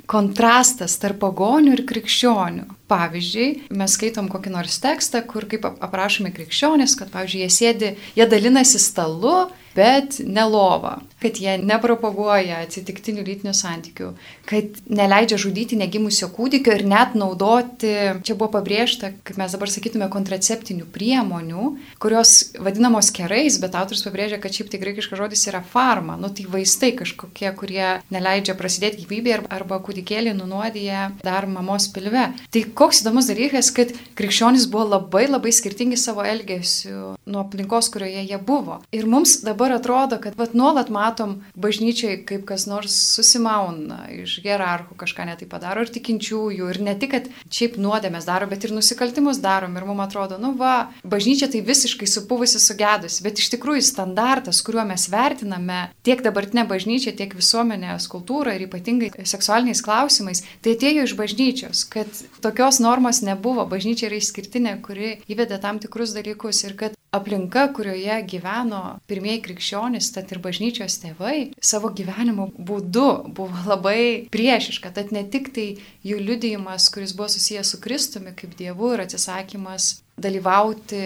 kontrastas 0.09 0.97
tarp 0.99 1.21
pagonių 1.21 1.75
ir 1.77 1.85
krikščionių. 1.87 2.65
Pavyzdžiui, 2.89 3.69
mes 3.77 3.93
skaitom 3.93 4.27
kokį 4.33 4.53
nors 4.55 4.79
tekstą, 4.81 5.21
kur 5.29 5.45
kaip 5.49 5.67
aprašomi 5.69 6.33
krikščionys, 6.33 6.95
kad, 6.97 7.11
pavyzdžiui, 7.13 7.43
jie 7.45 7.49
sėdi, 7.53 7.91
jie 8.17 8.25
dalinasi 8.29 8.81
stalu, 8.81 9.51
bet 9.77 10.17
ne 10.25 10.47
lova, 10.49 10.97
kad 11.21 11.39
jie 11.41 11.57
nepropaguoja 11.61 12.61
atsitiktinių 12.65 13.23
lytinių 13.27 13.53
santykių, 13.55 14.11
kad 14.49 14.79
neleidžia 14.87 15.39
žudyti 15.41 15.77
negimusio 15.79 16.29
kūdikio 16.33 16.75
ir 16.77 16.85
net 16.87 17.15
naudoti, 17.19 17.91
čia 18.25 18.35
buvo 18.35 18.53
pabrėžta, 18.57 19.11
kaip 19.27 19.39
mes 19.41 19.55
dabar 19.55 19.71
sakytume, 19.71 20.09
kontraceptinių 20.11 20.87
priemonių, 20.93 21.65
kurios 22.01 22.53
vadinamos 22.59 23.11
kerais, 23.15 23.59
bet 23.61 23.77
autors 23.79 24.03
pabrėžia, 24.05 24.39
kad 24.41 24.55
šiaip 24.55 24.71
tai 24.71 24.81
graikiškas 24.81 25.19
žodis 25.19 25.45
yra 25.51 25.61
farma, 25.65 26.17
nu 26.19 26.31
tai 26.33 26.47
vaistai 26.49 26.91
kažkokie, 26.99 27.49
kurie 27.59 27.99
neleidžia 28.13 28.55
prasidėti 28.59 29.03
gyvybė 29.03 29.39
arba 29.51 29.79
kūdikėlį 29.83 30.35
nunuodija 30.37 31.09
dar 31.23 31.47
mamos 31.49 31.89
pilve. 31.93 32.29
Tai 32.53 32.63
koks 32.79 33.03
įdomus 33.03 33.29
dalykas, 33.29 33.71
kad 33.75 33.93
krikščionys 34.19 34.69
buvo 34.71 34.87
labai 34.95 35.27
labai 35.29 35.53
skirtingi 35.55 35.99
savo 35.99 36.23
elgesiu 36.25 37.13
nuo 37.29 37.43
aplinkos, 37.43 37.91
kurioje 37.93 38.25
jie 38.25 38.39
buvo. 38.45 38.79
Ir 38.95 39.07
mums 39.09 39.39
dabar 39.45 39.75
atrodo, 39.75 40.19
kad 40.21 40.37
vat, 40.39 40.55
nuolat 40.57 40.89
matom 41.09 41.39
bažnyčiai, 41.59 42.21
kaip 42.27 42.45
kas 42.49 42.65
nors 42.69 42.93
susimauna 43.15 44.05
iš 44.13 44.39
hierarchų, 44.43 44.97
kažką 44.99 45.25
netai 45.29 45.47
padaro 45.49 45.83
ir 45.83 45.91
tikinčiųjų. 45.93 46.69
Ir 46.69 46.81
ne 46.85 46.95
tik, 46.99 47.13
kad 47.15 47.29
šiaip 47.53 47.79
nuodėmės 47.81 48.27
daro, 48.29 48.47
bet 48.49 48.65
ir 48.65 48.73
nusikaltimus 48.75 49.41
darom. 49.43 49.77
Ir 49.77 49.87
mums 49.89 50.05
atrodo, 50.05 50.39
nu 50.41 50.53
va, 50.59 50.91
bažnyčia 51.03 51.49
tai 51.51 51.63
visiškai 51.65 52.07
supuvusi, 52.09 52.61
sugedusi. 52.61 53.23
Bet 53.25 53.41
iš 53.41 53.51
tikrųjų 53.55 53.83
standartas, 53.85 54.61
kuriuo 54.65 54.85
mes 54.89 55.07
vertiname 55.11 55.81
tiek 56.05 56.23
dabartinę 56.25 56.65
bažnyčią, 56.69 57.15
tiek 57.17 57.33
visuomenės 57.37 58.09
kultūrą 58.11 58.55
ir 58.55 58.67
ypatingai 58.67 59.11
seksualiniais 59.27 59.83
klausimais, 59.85 60.43
tai 60.63 60.75
atėjo 60.77 61.07
iš 61.07 61.17
bažnyčios, 61.19 61.85
kad 61.89 62.23
tokios 62.43 62.81
normos 62.83 63.23
nebuvo. 63.25 63.65
Bažnyčia 63.69 64.09
yra 64.09 64.19
išskirtinė, 64.21 64.79
kuri 64.85 65.17
įvedė 65.31 65.59
tam 65.63 65.81
tikrus 65.81 66.15
dalykus 66.15 66.63
ir 66.67 66.77
kad 66.79 66.98
aplinka, 67.11 67.67
kurioje 67.73 68.17
gyveno 68.29 68.81
pirmieji 69.09 69.41
krikščionys, 69.47 70.11
tad 70.15 70.31
ir 70.33 70.41
bažnyčios 70.43 70.99
tėvai, 71.03 71.51
savo 71.61 71.91
gyvenimo 71.95 72.49
būdu 72.53 73.07
buvo 73.37 73.63
labai 73.71 74.29
priešiška. 74.33 74.93
Tad 74.95 75.13
ne 75.15 75.25
tik 75.25 75.51
tai 75.55 75.69
jų 76.05 76.19
liudijimas, 76.21 76.89
kuris 76.93 77.15
buvo 77.17 77.29
susijęs 77.33 77.73
su 77.73 77.81
Kristumi 77.81 78.35
kaip 78.37 78.55
Dievu 78.59 78.93
ir 78.95 79.05
atsisakymas 79.05 79.95
dalyvauti 80.19 81.03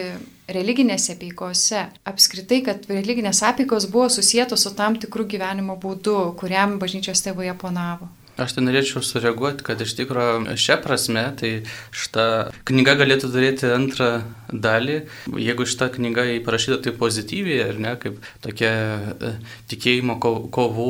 religinėse 0.54 1.16
peikose. 1.20 1.86
Apskritai, 2.10 2.64
kad 2.66 2.90
religinės 2.90 3.44
apeikos 3.46 3.88
buvo 3.92 4.10
susijętos 4.12 4.66
su 4.66 4.74
tam 4.76 4.98
tikrų 5.00 5.28
gyvenimo 5.36 5.78
būdu, 5.80 6.34
kuriam 6.40 6.80
bažnyčios 6.82 7.24
tėvai 7.24 7.52
aponavo. 7.54 8.10
Aš 8.34 8.56
tai 8.56 8.64
norėčiau 8.66 9.04
sureaguoti, 9.06 9.62
kad 9.68 9.82
iš 9.86 9.92
tikrųjų 10.00 10.56
šią 10.58 10.80
prasme, 10.82 11.28
tai 11.38 11.52
šita 11.94 12.26
knyga 12.66 12.96
galėtų 12.98 13.30
turėti 13.30 13.70
antrą 13.70 14.08
dalį, 14.50 14.96
jeigu 15.38 15.68
šita 15.70 15.92
knyga 15.94 16.26
įparašyta 16.40 16.80
tai 16.88 16.96
pozityviai, 16.98 17.60
ar 17.68 17.78
ne, 17.86 17.94
kaip 18.02 18.18
tokia 18.42 18.72
e, 18.74 19.34
tikėjimo 19.70 20.18
kovų 20.24 20.90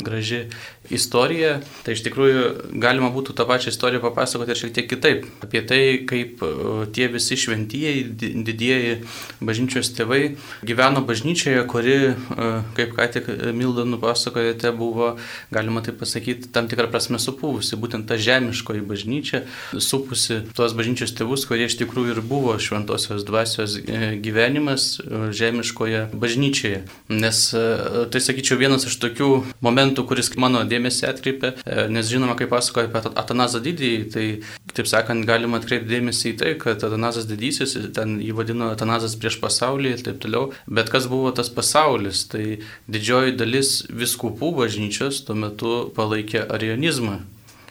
graži 0.00 0.46
istorija, 0.94 1.58
tai 1.84 1.94
iš 1.94 2.02
tikrųjų 2.06 2.42
galima 2.82 3.10
būtų 3.14 3.34
tą 3.38 3.46
pačią 3.48 3.72
istoriją 3.72 4.02
papasakoti 4.04 4.54
ir 4.54 4.60
šiek 4.60 4.74
tiek 4.76 4.88
kitaip. 4.90 5.26
Apie 5.44 5.62
tai, 5.66 5.80
kaip 6.08 6.42
e, 6.44 6.50
tie 6.94 7.08
visi 7.12 7.38
šventieji, 7.38 8.04
didieji 8.46 8.96
bažnyčios 9.40 9.92
tėvai 9.96 10.36
gyveno 10.66 11.02
bažnyčioje, 11.06 11.62
kuri, 11.70 11.96
e, 12.12 12.50
kaip 12.76 12.94
ką 12.98 13.08
tik 13.14 13.30
Milda 13.56 13.86
nupasakojate, 13.88 14.72
buvo, 14.76 15.14
galima 15.54 15.82
taip 15.86 16.00
pasakyti, 16.02 16.50
tam 16.54 16.68
tikrą 16.70 16.90
prasme 16.92 17.20
supuvusi, 17.22 17.78
būtent 17.80 18.08
ta 18.10 18.18
žemiškoji 18.20 18.84
bažnyčia, 18.86 19.44
supusi 19.78 20.42
tuos 20.56 20.74
bažnyčios 20.76 21.14
tėvus, 21.18 21.46
kurie 21.48 21.70
iš 21.70 21.78
tikrųjų 21.80 22.16
ir 22.16 22.22
buvo 22.26 22.56
šventosios 22.60 23.24
dvasios 23.28 23.78
e, 23.80 24.14
gyvenimas 24.20 24.98
žemiškoje 25.08 26.08
bažnyčioje. 26.12 26.84
Nes 27.10 27.42
tai, 27.50 28.20
sakyčiau, 28.22 28.58
vienas 28.60 28.86
iš 28.88 28.96
tokių 29.02 29.30
momentų, 29.64 30.04
kuris 30.08 30.32
mano 30.40 30.62
dėmesį 30.68 30.79
dėmesį 30.80 31.08
atkreipė, 31.10 31.52
e, 31.64 31.86
nes 31.92 32.08
žinoma, 32.08 32.36
kaip 32.38 32.50
pasakoja 32.52 32.88
apie 32.88 33.12
Atanazą 33.20 33.60
didįjį, 33.64 34.00
tai, 34.14 34.26
taip 34.74 34.88
sakant, 34.90 35.26
galima 35.28 35.60
atkreipti 35.60 35.90
dėmesį 35.90 36.32
į 36.32 36.36
tai, 36.40 36.54
kad 36.60 36.82
Atanazas 36.86 37.28
didysis, 37.28 37.76
ten 37.96 38.18
jį 38.22 38.32
vadino 38.38 38.70
Atanazas 38.74 39.16
prieš 39.20 39.40
pasaulį 39.42 39.94
ir 39.94 40.06
taip 40.06 40.20
toliau, 40.22 40.50
bet 40.66 40.90
kas 40.92 41.08
buvo 41.10 41.32
tas 41.36 41.52
pasaulis, 41.52 42.24
tai 42.30 42.60
didžioji 42.90 43.36
dalis 43.36 43.74
viskupų 43.90 44.54
bažnyčios 44.62 45.24
tuo 45.26 45.36
metu 45.36 45.74
palaikė 45.96 46.46
arionizmą. 46.48 47.20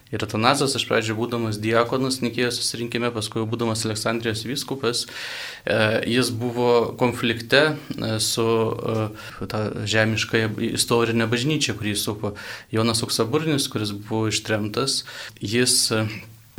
Ir 0.09 0.23
Atanazas, 0.25 0.73
iš 0.73 0.87
pradžių 0.89 1.13
būdamas 1.19 1.59
diakonas 1.61 2.17
Nikėjos 2.23 2.57
susirinkime, 2.57 3.11
paskui 3.13 3.43
būdamas 3.45 3.85
Aleksandrijos 3.85 4.41
vyskupas, 4.49 5.03
e, 5.05 5.77
jis 6.09 6.31
buvo 6.33 6.95
konflikte 6.97 7.61
e, 7.69 8.15
su 8.23 8.47
e, 8.47 9.45
ta 9.51 9.61
žemiškai 9.85 10.47
istorinė 10.71 11.29
bažnyčia, 11.29 11.77
kurį 11.77 11.93
supo 11.93 12.33
Jonas 12.73 13.05
Uksaburnis, 13.05 13.69
kuris 13.69 13.93
buvo 13.93 14.31
ištremtas. 14.33 15.03
Jis 15.37 15.91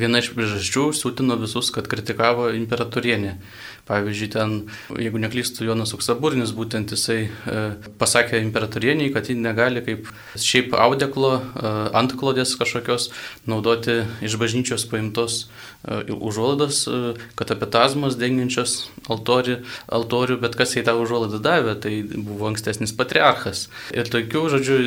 viena 0.01 0.23
iš 0.23 0.31
priežasčių 0.37 0.87
sutino 0.97 1.35
visus, 1.41 1.73
kad 1.75 1.91
kritikavo 1.91 2.53
imperatorienę. 2.55 3.35
Pavyzdžiui, 3.91 4.29
ten, 4.31 4.53
jeigu 5.03 5.19
neklystų 5.19 5.67
Jonas 5.67 5.91
Uksaburnis, 5.97 6.53
būtent 6.55 6.93
jisai 6.95 7.25
e, 7.27 7.63
pasakė 7.99 8.39
imperatorieniai, 8.45 9.11
kad 9.11 9.27
ji 9.27 9.35
negali 9.35 9.83
kaip 9.83 10.07
šiaip 10.39 10.77
audeklo, 10.79 11.33
e, 11.41 11.73
antklodės 11.99 12.55
kažkokios 12.61 13.09
naudoti 13.51 14.05
iš 14.23 14.37
bažnyčios 14.39 14.85
paimtos 14.91 15.41
e, 15.43 16.05
užuolaidos, 16.15 16.85
katapetazmos 17.41 18.19
dengiančios 18.21 18.77
altorių, 19.11 19.59
altorių, 19.99 20.39
bet 20.45 20.55
kas 20.61 20.77
jai 20.77 20.85
tą 20.87 20.95
užuolaidą 21.01 21.43
davė, 21.43 21.75
tai 21.83 21.97
buvo 22.15 22.47
ankstesnis 22.53 22.95
patriarchas. 22.95 23.67
Ir 23.91 24.07
tokių, 24.13 24.45
žodžiu, 24.55 24.79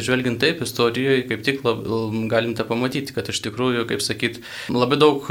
žvelgiant 0.00 0.40
taip, 0.40 0.64
istorijoje 0.64 1.26
kaip 1.28 1.44
tik 1.44 1.60
lab, 1.66 1.84
galimte 2.32 2.64
pamatyti, 2.64 3.12
kad 3.16 3.28
iš 3.28 3.42
tikrųjų, 3.44 3.84
kaip 3.90 4.00
sakyt, 4.04 4.40
labai 4.72 4.96
daug 5.00 5.28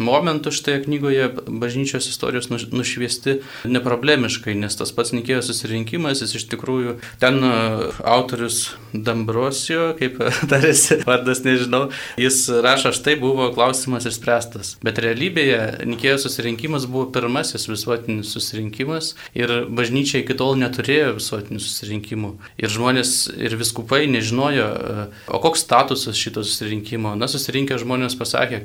momentų 0.00 0.54
šitoje 0.54 0.80
knygoje 0.86 1.28
bažnyčios 1.44 2.08
istorijos 2.08 2.37
istorijos 2.38 2.72
nušviesti 2.72 3.38
neproblemiškai, 3.64 4.54
nes 4.54 4.76
tas 4.76 4.92
pats 4.94 5.12
Nikėjo 5.12 5.42
susirinkimas, 5.42 6.22
jis 6.22 6.34
iš 6.38 6.46
tikrųjų 6.52 6.98
ten 7.20 7.40
autorius 8.04 8.74
Dambrosio, 8.92 9.94
kaip 9.98 10.18
tarėsi 10.50 11.00
vardas, 11.06 11.42
nežinau, 11.44 11.88
jis 12.20 12.46
rašo, 12.64 12.92
štai 12.96 13.16
buvo 13.20 13.50
klausimas 13.54 14.06
išspręstas. 14.08 14.76
Bet 14.84 15.00
realybėje 15.02 15.86
Nikėjo 15.88 16.18
susirinkimas 16.24 16.86
buvo 16.90 17.08
pirmasis 17.14 17.68
visuotinis 17.68 18.32
susirinkimas 18.34 19.14
ir 19.38 19.66
bažnyčia 19.68 20.22
iki 20.22 20.36
tol 20.38 20.56
neturėjo 20.60 21.16
visuotinių 21.18 21.60
susirinkimų. 21.62 22.32
Ir 22.60 22.72
žmonės 22.72 23.14
ir 23.36 23.56
viskupai 23.58 24.04
nežinojo, 24.10 24.68
o 25.28 25.42
koks 25.42 25.64
statusas 25.66 26.18
šito 26.18 26.44
susirinkimo. 26.46 27.14
Na, 27.18 27.28
susirinkę 27.30 27.78
žmonės 27.80 28.16
pasakė, 28.18 28.62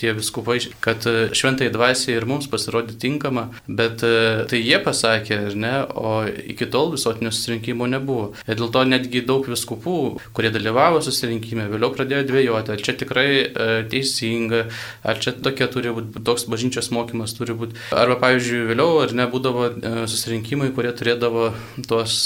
tie 0.00 0.14
viskupai, 0.16 0.60
kad 0.84 1.04
šventai 1.36 1.70
dvasiai 1.72 2.18
ir 2.18 2.26
mums 2.28 2.48
pasirodė 2.50 2.97
tinkama, 3.00 3.48
bet 3.68 4.02
e, 4.06 4.44
tai 4.50 4.60
jie 4.62 4.78
pasakė, 4.84 5.38
ar 5.50 5.56
ne, 5.58 5.74
o 5.98 6.12
iki 6.26 6.68
tol 6.70 6.92
visuotinio 6.94 7.32
susirinkimo 7.34 7.88
nebuvo. 7.90 8.32
Ir 8.46 8.58
dėl 8.60 8.72
to 8.74 8.84
netgi 8.88 9.22
daug 9.26 9.46
viskupų, 9.48 9.98
kurie 10.36 10.52
dalyvavo 10.54 11.00
susirinkime, 11.04 11.68
vėliau 11.72 11.92
pradėjo 11.94 12.24
dvėjoti, 12.28 12.74
ar 12.74 12.84
čia 12.84 12.96
tikrai 13.00 13.28
e, 13.38 13.68
teisinga, 13.90 14.64
ar 15.06 15.22
čia 15.22 15.34
tokia 15.36 15.70
turi 15.72 15.94
būti, 15.96 16.22
toks 16.26 16.48
bažnyčios 16.50 16.90
mokymas 16.94 17.36
turi 17.38 17.56
būti. 17.58 17.78
Arba, 17.94 18.18
pavyzdžiui, 18.22 18.64
vėliau, 18.72 19.02
ar 19.04 19.14
ne, 19.16 19.28
būdavo 19.30 19.68
e, 19.70 19.94
susirinkimai, 20.10 20.70
kurie 20.76 20.92
turėdavo 20.96 21.50
tuos, 21.88 22.20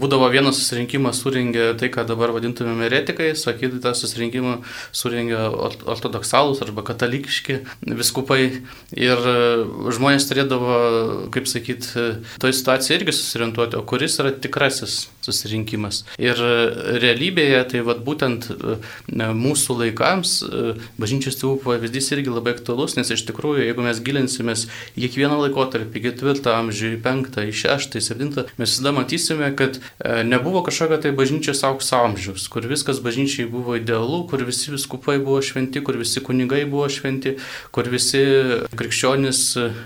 būdavo 0.00 0.30
vienas 0.32 0.60
susirinkimas 0.60 1.20
suringė 1.22 1.72
tai, 1.80 1.90
ką 1.94 2.06
dabar 2.08 2.34
vadintumėme 2.34 2.88
eretikais, 2.88 3.44
o 3.48 3.54
kitą 3.56 3.94
susirinkimą 3.96 4.58
suringė 4.94 5.40
ortodoksalus 5.94 6.62
arba 6.64 6.84
katalikiški 6.86 7.60
viskupai. 7.94 8.42
Ir 8.94 9.20
žmonės 9.94 10.13
žmonės 10.14 10.28
turėdavo, 10.30 10.74
kaip 11.34 11.48
sakyt, 11.50 11.88
toj 12.38 12.52
situacijai 12.54 13.00
irgi 13.00 13.14
susiorientuoti, 13.14 13.78
o 13.78 13.82
kuris 13.82 14.18
yra 14.22 14.30
tikrasis 14.30 15.08
susirinkimas. 15.24 16.04
Ir 16.22 16.38
realybėje, 17.02 17.62
tai 17.72 17.80
vad 17.82 18.02
būtent 18.06 18.46
mūsų 19.10 19.76
laikams 19.80 20.34
bažnyčios 21.00 21.38
tėvų 21.40 21.58
pavyzdys 21.64 22.12
irgi 22.14 22.30
labai 22.30 22.54
aktualus, 22.54 22.94
nes 22.98 23.10
iš 23.10 23.24
tikrųjų, 23.26 23.64
jeigu 23.66 23.86
mes 23.86 24.02
gilinsimės 24.04 24.66
į 24.94 25.08
kiekvieną 25.08 25.40
laikotarpį, 25.46 26.04
ketvirtą 26.06 26.54
amžių, 26.60 26.92
penktą, 27.04 27.46
šeštą, 27.50 28.02
septintą, 28.04 28.46
mes 28.60 28.70
visada 28.70 28.94
matysime, 28.94 29.50
kad 29.58 29.80
nebuvo 30.28 30.62
kažkokio 30.66 31.00
tai 31.02 31.14
bažnyčios 31.16 31.64
aukso 31.66 31.98
amžiaus, 32.04 32.46
kur 32.52 32.68
viskas 32.70 33.00
bažnyčiai 33.02 33.48
buvo 33.50 33.78
idealu, 33.80 34.22
kur 34.30 34.44
visi 34.46 34.70
viskupai 34.74 35.18
buvo 35.18 35.40
šventi, 35.42 35.82
kur 35.84 35.98
visi 35.98 36.22
kunigai 36.24 36.62
buvo 36.68 36.86
šventi, 36.92 37.38
kur 37.74 37.88
visi 37.90 38.22
krikščionys 38.76 39.44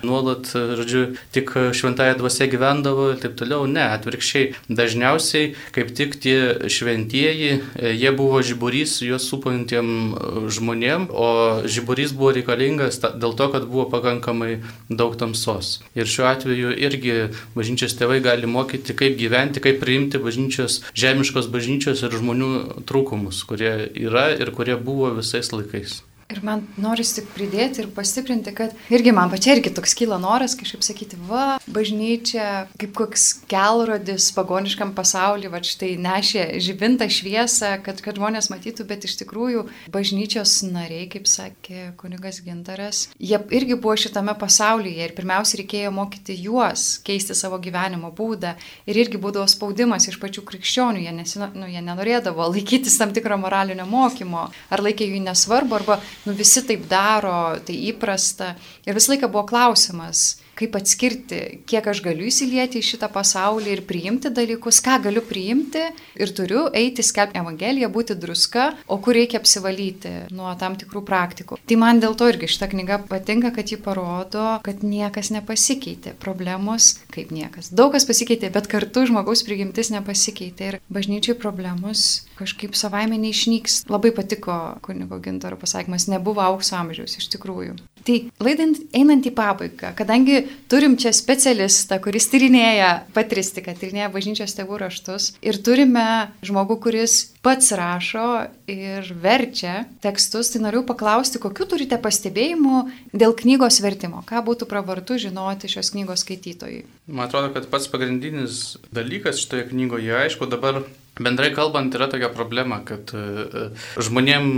nuolat, 0.09 0.49
žodžiu, 0.53 1.05
tik 1.35 1.53
šventąją 1.77 2.16
dvasę 2.18 2.49
gyvendavo 2.51 3.11
ir 3.12 3.21
taip 3.23 3.37
toliau. 3.38 3.68
Ne, 3.68 3.85
atvirkščiai. 3.99 4.55
Dažniausiai, 4.73 5.53
kaip 5.77 5.92
tik 5.97 6.16
tie 6.23 6.68
šventieji, 6.73 7.53
jie 7.77 8.12
buvo 8.16 8.40
žiburys 8.44 8.99
juos 9.05 9.29
supantiem 9.29 10.16
žmonėm, 10.49 11.09
o 11.12 11.29
žiburys 11.68 12.14
buvo 12.16 12.33
reikalingas 12.37 13.01
dėl 13.05 13.37
to, 13.38 13.51
kad 13.53 13.68
buvo 13.68 13.88
pakankamai 13.92 14.59
daug 14.88 15.16
tamsos. 15.21 15.79
Ir 15.99 16.09
šiuo 16.09 16.29
atveju 16.33 16.75
irgi 16.88 17.16
bažnyčios 17.57 17.97
tėvai 17.99 18.21
gali 18.25 18.49
mokyti, 18.51 18.97
kaip 18.99 19.18
gyventi, 19.21 19.62
kaip 19.64 19.81
priimti 19.83 20.21
bažnyčios, 20.23 20.83
žemiškos 20.99 21.51
bažnyčios 21.53 22.05
ir 22.07 22.18
žmonių 22.21 22.85
trūkumus, 22.88 23.44
kurie 23.49 23.75
yra 23.92 24.31
ir 24.37 24.55
kurie 24.57 24.79
buvo 24.81 25.12
visais 25.21 25.53
laikais. 25.55 26.03
Ir 26.29 26.43
man 26.45 26.61
norisi 26.77 27.23
tik 27.23 27.31
pridėti 27.33 27.81
ir 27.81 27.87
pastiprinti, 27.97 28.53
kad 28.53 28.75
irgi 28.93 29.14
man 29.17 29.31
pačia 29.33 29.55
irgi 29.55 29.71
toks 29.73 29.95
kyla 29.97 30.19
noras 30.21 30.53
kažkaip 30.61 30.83
sakyti, 30.85 31.17
va, 31.25 31.55
bažnyčia 31.73 32.67
kaip 32.77 32.91
koks 32.99 33.23
kelrodis 33.49 34.27
pagoniškam 34.37 34.93
pasauliu, 34.93 35.49
va 35.49 35.62
štai 35.64 35.95
nešė 36.05 36.43
žibintą 36.61 37.09
šviesą, 37.09 37.71
kad, 37.87 38.03
kad 38.05 38.21
žmonės 38.21 38.51
matytų, 38.53 38.85
bet 38.91 39.07
iš 39.09 39.14
tikrųjų 39.23 39.62
bažnyčios 39.95 40.59
nariai, 40.69 41.07
kaip 41.09 41.25
sakė 41.33 41.95
kunigas 41.97 42.43
Gintaras, 42.45 43.07
jie 43.17 43.41
irgi 43.57 43.81
buvo 43.81 43.97
šitame 43.97 44.37
pasaulyje 44.37 45.09
ir 45.09 45.17
pirmiausia 45.17 45.62
reikėjo 45.62 45.95
mokyti 45.97 46.37
juos 46.43 46.99
keisti 47.09 47.38
savo 47.41 47.57
gyvenimo 47.57 48.12
būdą 48.12 48.53
ir 48.85 49.01
irgi 49.01 49.17
būdavo 49.17 49.49
spaudimas 49.49 50.11
iš 50.12 50.21
pačių 50.21 50.45
krikščionių, 50.53 51.07
jie, 51.09 51.17
nesino, 51.23 51.49
nu, 51.57 51.73
jie 51.73 51.81
nenorėdavo 51.88 52.53
laikytis 52.53 53.01
tam 53.01 53.17
tikro 53.17 53.41
moralinio 53.41 53.88
mokymo, 53.88 54.51
ar 54.69 54.85
laikė 54.85 55.09
jų 55.09 55.25
nesvarbu, 55.25 55.81
arba 55.81 56.01
nu 56.26 56.35
visi 56.37 56.62
taip 56.66 56.87
daro, 56.90 57.59
tai 57.64 57.76
įprasta. 57.92 58.54
Ir 58.87 58.98
visą 58.98 59.14
laiką 59.14 59.31
buvo 59.33 59.46
klausimas, 59.48 60.38
kaip 60.59 60.77
atskirti, 60.79 61.40
kiek 61.68 61.87
aš 61.92 62.03
galiu 62.05 62.27
įsilieti 62.29 62.81
į 62.81 62.87
šitą 62.90 63.09
pasaulį 63.14 63.77
ir 63.77 63.83
priimti 63.87 64.33
dalykus, 64.35 64.81
ką 64.85 64.99
galiu 65.07 65.23
priimti 65.27 65.85
ir 66.18 66.33
turiu 66.35 66.66
eiti 66.75 67.05
skelbti 67.07 67.38
Evangeliją, 67.38 67.90
būti 67.94 68.16
druska, 68.18 68.73
o 68.90 68.99
kur 69.03 69.16
reikia 69.18 69.38
apsivalyti 69.38 70.14
nuo 70.35 70.51
tam 70.59 70.77
tikrų 70.81 71.05
praktikų. 71.07 71.61
Tai 71.68 71.79
man 71.81 72.03
dėl 72.03 72.16
to 72.18 72.29
irgi 72.33 72.51
šitą 72.51 72.71
knygą 72.75 73.01
patinka, 73.11 73.53
kad 73.55 73.71
ji 73.71 73.79
parodo, 73.83 74.47
kad 74.66 74.83
niekas 74.83 75.31
nepasikeitė, 75.35 76.16
problemos 76.18 76.97
kaip 77.14 77.31
niekas. 77.35 77.71
Daug 77.71 77.94
kas 77.94 78.09
pasikeitė, 78.09 78.51
bet 78.55 78.71
kartu 78.71 79.07
žmogaus 79.09 79.44
prigimtis 79.47 79.92
nepasikeitė 79.94 80.73
ir 80.73 80.81
bažnyčiai 80.92 81.38
problemos 81.38 82.25
kažkaip 82.38 82.77
savaime 82.79 83.18
neišnyks. 83.21 83.85
Labai 83.90 84.12
patiko 84.14 84.59
kunigo 84.85 85.18
gintaro 85.23 85.59
pasakymas, 85.61 86.09
nebuvo 86.11 86.42
aukso 86.44 86.79
amžiaus 86.79 87.18
iš 87.18 87.31
tikrųjų. 87.35 87.79
Tai 88.09 88.16
laidant 88.40 88.79
einant 88.97 89.27
į 89.29 89.35
pabaigą, 89.37 89.90
kadangi 89.99 90.38
turim 90.73 90.94
čia 90.97 91.11
specialistą, 91.12 91.99
kuris 92.01 92.31
tyrinėja 92.33 93.03
patristiką, 93.12 93.75
tyrinėja 93.77 94.09
bažnyčios 94.14 94.57
tėvų 94.57 94.79
raštus 94.81 95.35
ir 95.44 95.59
turime 95.61 96.05
žmogų, 96.40 96.79
kuris 96.87 97.18
pats 97.44 97.68
rašo 97.77 98.47
ir 98.64 99.11
verčia 99.21 99.83
tekstus, 100.01 100.55
tai 100.55 100.62
noriu 100.64 100.81
paklausti, 100.88 101.40
kokiu 101.42 101.66
turite 101.68 101.99
pastebėjimų 102.01 102.81
dėl 103.12 103.37
knygos 103.37 103.83
vertimo, 103.85 104.25
ką 104.25 104.40
būtų 104.47 104.71
pravartu 104.71 105.21
žinoti 105.21 105.68
šios 105.68 105.92
knygos 105.92 106.25
skaitytojui. 106.25 106.87
Man 107.12 107.27
atrodo, 107.29 107.53
kad 107.53 107.68
pats 107.68 107.92
pagrindinis 107.92 108.79
dalykas 108.88 109.44
šitoje 109.44 109.68
knygoje, 109.75 110.16
aišku, 110.25 110.49
dabar 110.49 110.81
Bendrai 111.18 111.50
kalbant, 111.54 111.94
yra 111.94 112.09
tokia 112.11 112.31
problema, 112.35 112.81
kad 112.87 113.12
e, 113.16 113.18
e, 113.18 113.64
žmonėm 114.04 114.48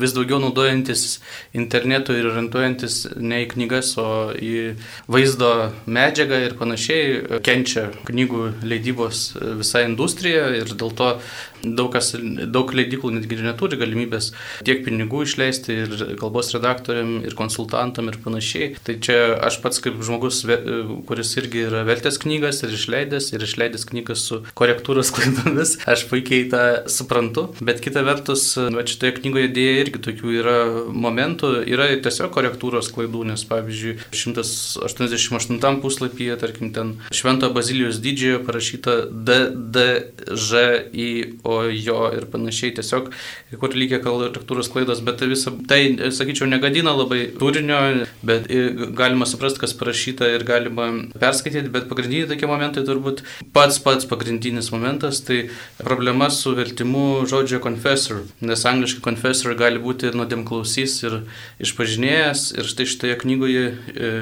vis 0.00 0.14
daugiau 0.16 0.40
naudojantis 0.42 1.20
internetu 1.56 2.16
ir 2.16 2.28
orientuojantis 2.30 2.98
ne 3.16 3.42
į 3.44 3.50
knygas, 3.54 3.94
o 4.00 4.08
į 4.36 4.54
vaizdo 5.10 5.52
medžiagą 5.88 6.42
ir 6.46 6.56
panašiai, 6.60 7.40
kenčia 7.46 7.88
knygų 8.08 8.46
leidybos 8.66 9.30
visa 9.60 9.84
industrija 9.86 10.50
ir 10.60 10.74
dėl 10.74 10.94
to 10.96 11.14
daug, 11.64 11.90
kas, 11.92 12.12
daug 12.52 12.72
leidiklų 12.74 13.12
netgi 13.16 13.40
neturi 13.44 13.78
galimybės 13.80 14.30
tiek 14.66 14.82
pinigų 14.86 15.24
išleisti 15.26 15.76
ir 15.84 15.94
kalbos 16.20 16.52
redaktoriam, 16.54 17.18
ir 17.26 17.36
konsultantam 17.38 18.10
ir 18.10 18.18
panašiai. 18.24 18.74
Tai 18.84 18.96
čia 19.02 19.18
aš 19.46 19.60
pats 19.64 19.82
kaip 19.84 20.00
žmogus, 20.04 20.42
kuris 21.08 21.34
irgi 21.40 21.66
yra 21.68 21.84
vertęs 21.88 22.20
knygas 22.22 22.62
ir 22.64 22.74
išleidęs, 22.76 23.32
ir 23.34 23.46
išleidęs 23.46 23.86
knygas 23.90 24.26
su 24.30 24.42
korektūros 24.58 25.12
klaidomis, 25.16 25.76
aš 25.90 26.06
puikiai 26.10 26.48
tą 26.50 26.62
suprantu. 26.90 27.46
Bet 27.64 27.80
kita 27.84 28.02
vertus, 28.06 28.44
va, 28.58 28.84
šitoje 28.86 29.12
knygoje 29.20 29.48
dėja 29.54 29.74
irgi 29.84 30.02
tokių 30.06 30.34
yra 30.40 30.56
momentų, 30.90 31.52
yra 31.70 31.88
tiesiog 32.02 32.32
korektūros 32.34 32.90
klaidų, 32.94 33.24
nes 33.30 33.44
pavyzdžiui, 33.48 33.96
188 34.14 35.80
puslapyje, 35.82 36.36
tarkim, 36.40 36.72
ten 36.74 36.94
Švento 37.14 37.50
Bazilijos 37.54 38.00
didžiojo 38.02 38.42
parašyta 38.46 38.96
DDŽI 39.30 41.10
o 41.44 41.62
jo 41.70 42.00
ir 42.16 42.26
panašiai, 42.32 42.74
tiesiog 42.78 43.10
kur 43.60 43.76
lygia 43.76 44.00
korektūros 44.02 44.70
klaidos, 44.72 45.02
bet 45.04 45.22
visą 45.30 45.54
tai, 45.70 45.82
sakyčiau, 46.14 46.48
negadina 46.50 46.92
labai 46.96 47.22
turinio, 47.38 47.80
bet 48.26 48.48
galima 48.98 49.28
suprasti, 49.28 49.62
kas 49.62 49.76
parašyta 49.78 50.28
ir 50.34 50.46
galima 50.48 50.90
perskaityti, 51.20 51.72
bet 51.72 51.88
pagrindiniai 51.90 52.30
tokie 52.30 52.48
momentai 52.50 52.84
turbūt 52.86 53.24
pats 53.54 53.80
pats 53.82 54.08
pagrindinis 54.10 54.70
momentas, 54.74 55.22
tai 55.26 55.38
problema 55.78 55.99
su 56.30 56.54
vertimu 56.54 57.26
žodžio 57.26 57.60
confessor, 57.60 58.22
nes 58.40 58.64
angliškai 58.64 59.02
confessor 59.02 59.54
gali 59.54 59.78
būti 59.78 60.12
nuodėmklausys 60.14 60.94
ir 61.04 61.16
išpažinėjęs 61.60 62.44
ir 62.58 62.64
štai 62.64 62.86
šitoje 62.86 63.16
knygoje 63.20 63.64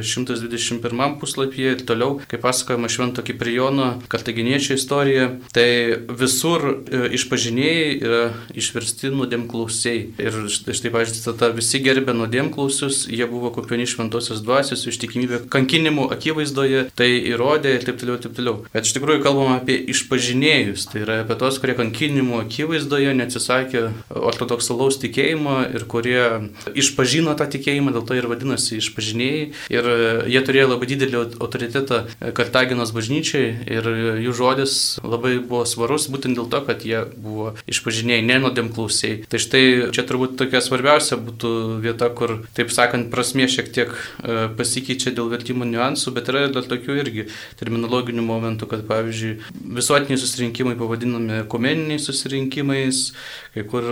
121 0.02 0.82
e, 0.82 1.08
puslapyje 1.20 1.74
ir 1.76 1.84
toliau, 1.86 2.18
kaip 2.28 2.42
pasakojama 2.42 2.88
Švento 2.88 3.22
Kiprijono 3.22 4.02
kartaginiečio 4.08 4.74
istorija, 4.78 5.28
tai 5.52 5.98
visur 6.08 6.66
e, 6.68 7.02
išpažinėjai 7.18 7.90
yra 8.02 8.22
išversti 8.58 9.12
nuodėmklausiai. 9.14 10.02
Ir 10.18 10.38
štai, 10.50 10.92
pažiūrėjau, 10.92 11.16
citata, 11.18 11.50
visi 11.54 11.80
gerbė 11.84 12.14
nuodėmklausius, 12.18 13.04
jie 13.12 13.26
buvo 13.30 13.52
kupieni 13.54 13.86
šventosios 13.88 14.42
dvasios, 14.44 14.86
ištikimybė 14.90 15.44
kankinimų 15.52 16.08
akivaizdoje, 16.16 16.88
tai 16.98 17.10
įrodė 17.32 17.76
ir 17.78 17.86
taip 17.88 18.00
toliau, 18.02 18.18
taip 18.22 18.36
toliau. 18.38 18.58
Bet 18.74 18.88
iš 18.88 18.96
tikrųjų 18.96 19.22
kalbama 19.24 19.58
apie 19.60 19.78
išpažinėjus, 19.92 20.88
tai 20.92 21.04
yra 21.04 21.20
apie 21.24 21.38
tos, 21.40 21.57
kurie 21.62 21.76
kankinimų 21.78 22.42
akivaizdoje 22.44 23.14
neatsisakė 23.18 23.84
ortodoksalaus 24.14 25.00
tikėjimo 25.02 25.58
ir 25.74 25.86
kurie 25.90 26.22
išpažino 26.78 27.34
tą 27.38 27.48
tikėjimą, 27.54 27.94
dėl 27.96 28.06
to 28.08 28.18
ir 28.18 28.28
vadinasi 28.30 28.78
išpažinėjai. 28.82 29.44
Ir 29.74 29.90
jie 30.30 30.42
turėjo 30.46 30.70
labai 30.72 30.90
didelį 30.90 31.20
autoritetą 31.38 32.04
Kartaginos 32.36 32.92
bažnyčiai 32.96 33.50
ir 33.68 33.88
jų 34.24 34.34
žodis 34.36 34.74
labai 35.02 35.38
buvo 35.38 35.64
svarus 35.68 36.08
būtent 36.12 36.38
dėl 36.38 36.48
to, 36.50 36.62
kad 36.66 36.84
jie 36.86 37.04
buvo 37.16 37.54
išpažinėjai, 37.70 38.26
nenodėmklausiai. 38.28 39.22
Tai 39.28 39.40
štai 39.42 39.64
čia 39.94 40.04
turbūt 40.08 40.36
tokia 40.40 40.62
svarbiausia 40.64 41.18
būtų 41.20 41.52
vieta, 41.84 42.10
kur, 42.14 42.38
taip 42.56 42.72
sakant, 42.74 43.10
prasmė 43.12 43.48
šiek 43.50 43.70
tiek 43.74 43.92
e, 43.92 44.48
pasikeičia 44.58 45.12
dėl 45.16 45.30
vertimo 45.32 45.66
niuansų, 45.68 46.14
bet 46.16 46.30
yra 46.32 46.46
dar 46.52 46.66
tokių 46.68 46.98
irgi 47.02 47.26
terminologinių 47.60 48.24
momentų, 48.24 48.68
kad 48.70 48.84
pavyzdžiui, 48.88 49.34
visuotiniai 49.78 50.20
susirinkimai 50.20 50.76
pavadinami 50.78 51.42
ekumeniniais 51.48 52.04
susirinkimais, 52.06 53.02
kai 53.56 53.66
kur 53.66 53.88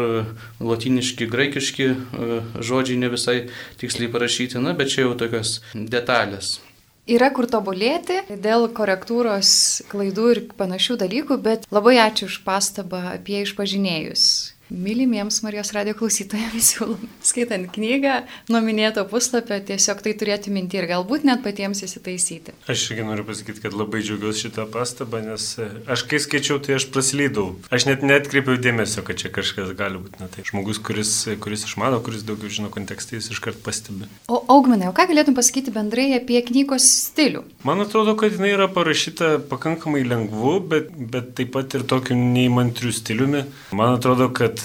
latiniški, 0.60 1.26
graikiški 1.32 1.88
e, 1.88 2.40
žodžiai 2.60 3.00
ne 3.00 3.10
visai 3.10 3.38
tiksliai 3.80 4.12
parašyti, 4.12 4.60
na, 4.62 4.76
bet 4.76 4.92
čia 4.94 5.08
jau 5.08 5.16
tokios 5.18 5.58
detalės. 5.74 6.58
Yra 7.06 7.28
kur 7.30 7.46
tobulėti 7.46 8.18
dėl 8.42 8.66
korektūros 8.74 9.50
klaidų 9.92 10.24
ir 10.32 10.40
panašių 10.58 10.96
dalykų, 11.04 11.36
bet 11.38 11.68
labai 11.70 12.00
ačiū 12.02 12.26
už 12.26 12.40
pastabą 12.42 13.04
apie 13.12 13.44
išpažinėjus. 13.44 14.55
Mylimiems 14.70 15.40
Marijos 15.44 15.70
radio 15.76 15.94
klausytojams 15.98 16.70
siūlom, 16.72 17.06
skaitant 17.24 17.68
knygą, 17.74 18.16
nuo 18.50 18.60
minėto 18.64 19.04
puslapio, 19.10 19.58
tiesiog 19.68 20.02
tai 20.04 20.14
turėti 20.18 20.52
minti 20.54 20.80
ir 20.80 20.88
galbūt 20.90 21.26
net 21.28 21.44
patiems 21.44 21.82
įsitaisyti. 21.86 22.54
Aš 22.70 22.88
irgi 22.90 23.06
noriu 23.06 23.26
pasakyti, 23.28 23.62
kad 23.62 23.76
labai 23.76 24.02
džiaugiuosi 24.02 24.46
šitą 24.46 24.66
pastabą, 24.72 25.22
nes 25.24 25.48
e, 25.62 25.68
aš 25.92 26.06
kai 26.10 26.20
skaičiau, 26.22 26.58
tai 26.62 26.78
aš 26.78 26.88
praslydau. 26.94 27.48
Aš 27.70 27.86
net 27.88 28.02
netkreipiau 28.06 28.58
dėmesio, 28.60 29.04
kad 29.06 29.20
čia 29.20 29.30
kažkas 29.34 29.70
gali 29.78 30.00
būti. 30.02 30.18
Na, 30.22 30.30
tai 30.32 30.44
žmogus, 30.46 30.80
kuris, 30.82 31.12
kuris 31.42 31.66
išmano, 31.68 32.00
kuris 32.04 32.26
daugiau 32.26 32.50
žino 32.52 32.72
kontekstą, 32.74 33.20
jis 33.20 33.30
iškart 33.34 33.62
pastebi. 33.66 34.10
O 34.26 34.40
augmenai, 34.56 34.90
o 34.90 34.96
ką 34.96 35.06
galėtum 35.12 35.36
pasakyti 35.38 35.74
bendrai 35.74 36.08
apie 36.18 36.42
knygos 36.46 36.88
stilių? 37.06 37.44
Man 37.66 37.84
atrodo, 37.84 38.16
kad 38.18 38.34
jinai 38.34 38.52
yra 38.56 38.68
parašyta 38.72 39.36
pakankamai 39.50 40.02
lengvu, 40.06 40.58
bet, 40.74 40.90
bet 41.14 41.34
taip 41.38 41.54
pat 41.54 41.78
ir 41.78 41.86
tokiu 41.88 42.18
neįmantriu 42.18 42.92
stiliumi. 42.94 43.46
Man 43.76 43.96
atrodo, 43.98 44.28
kad 44.34 44.55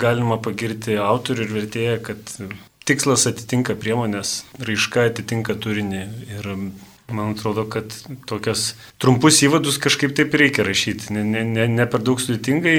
galima 0.00 0.40
pagirti 0.42 0.98
autorių 1.00 1.46
ir 1.46 1.54
vertėją, 1.58 2.00
kad 2.06 2.34
tikslas 2.88 3.26
atitinka 3.30 3.76
priemonės, 3.80 4.42
raiška 4.60 5.08
atitinka 5.10 5.56
turinį 5.60 6.02
ir 6.36 6.50
Man 7.12 7.34
atrodo, 7.34 7.66
kad 7.68 7.92
tokias 8.24 8.70
trumpus 8.96 9.42
įvadus 9.44 9.76
kažkaip 9.82 10.14
taip 10.16 10.32
reikia 10.40 10.64
rašyti. 10.64 11.12
Ne, 11.12 11.24
ne, 11.24 11.42
ne, 11.44 11.66
ne 11.68 11.84
per 11.90 12.00
daug 12.00 12.20
sudėtingai, 12.22 12.78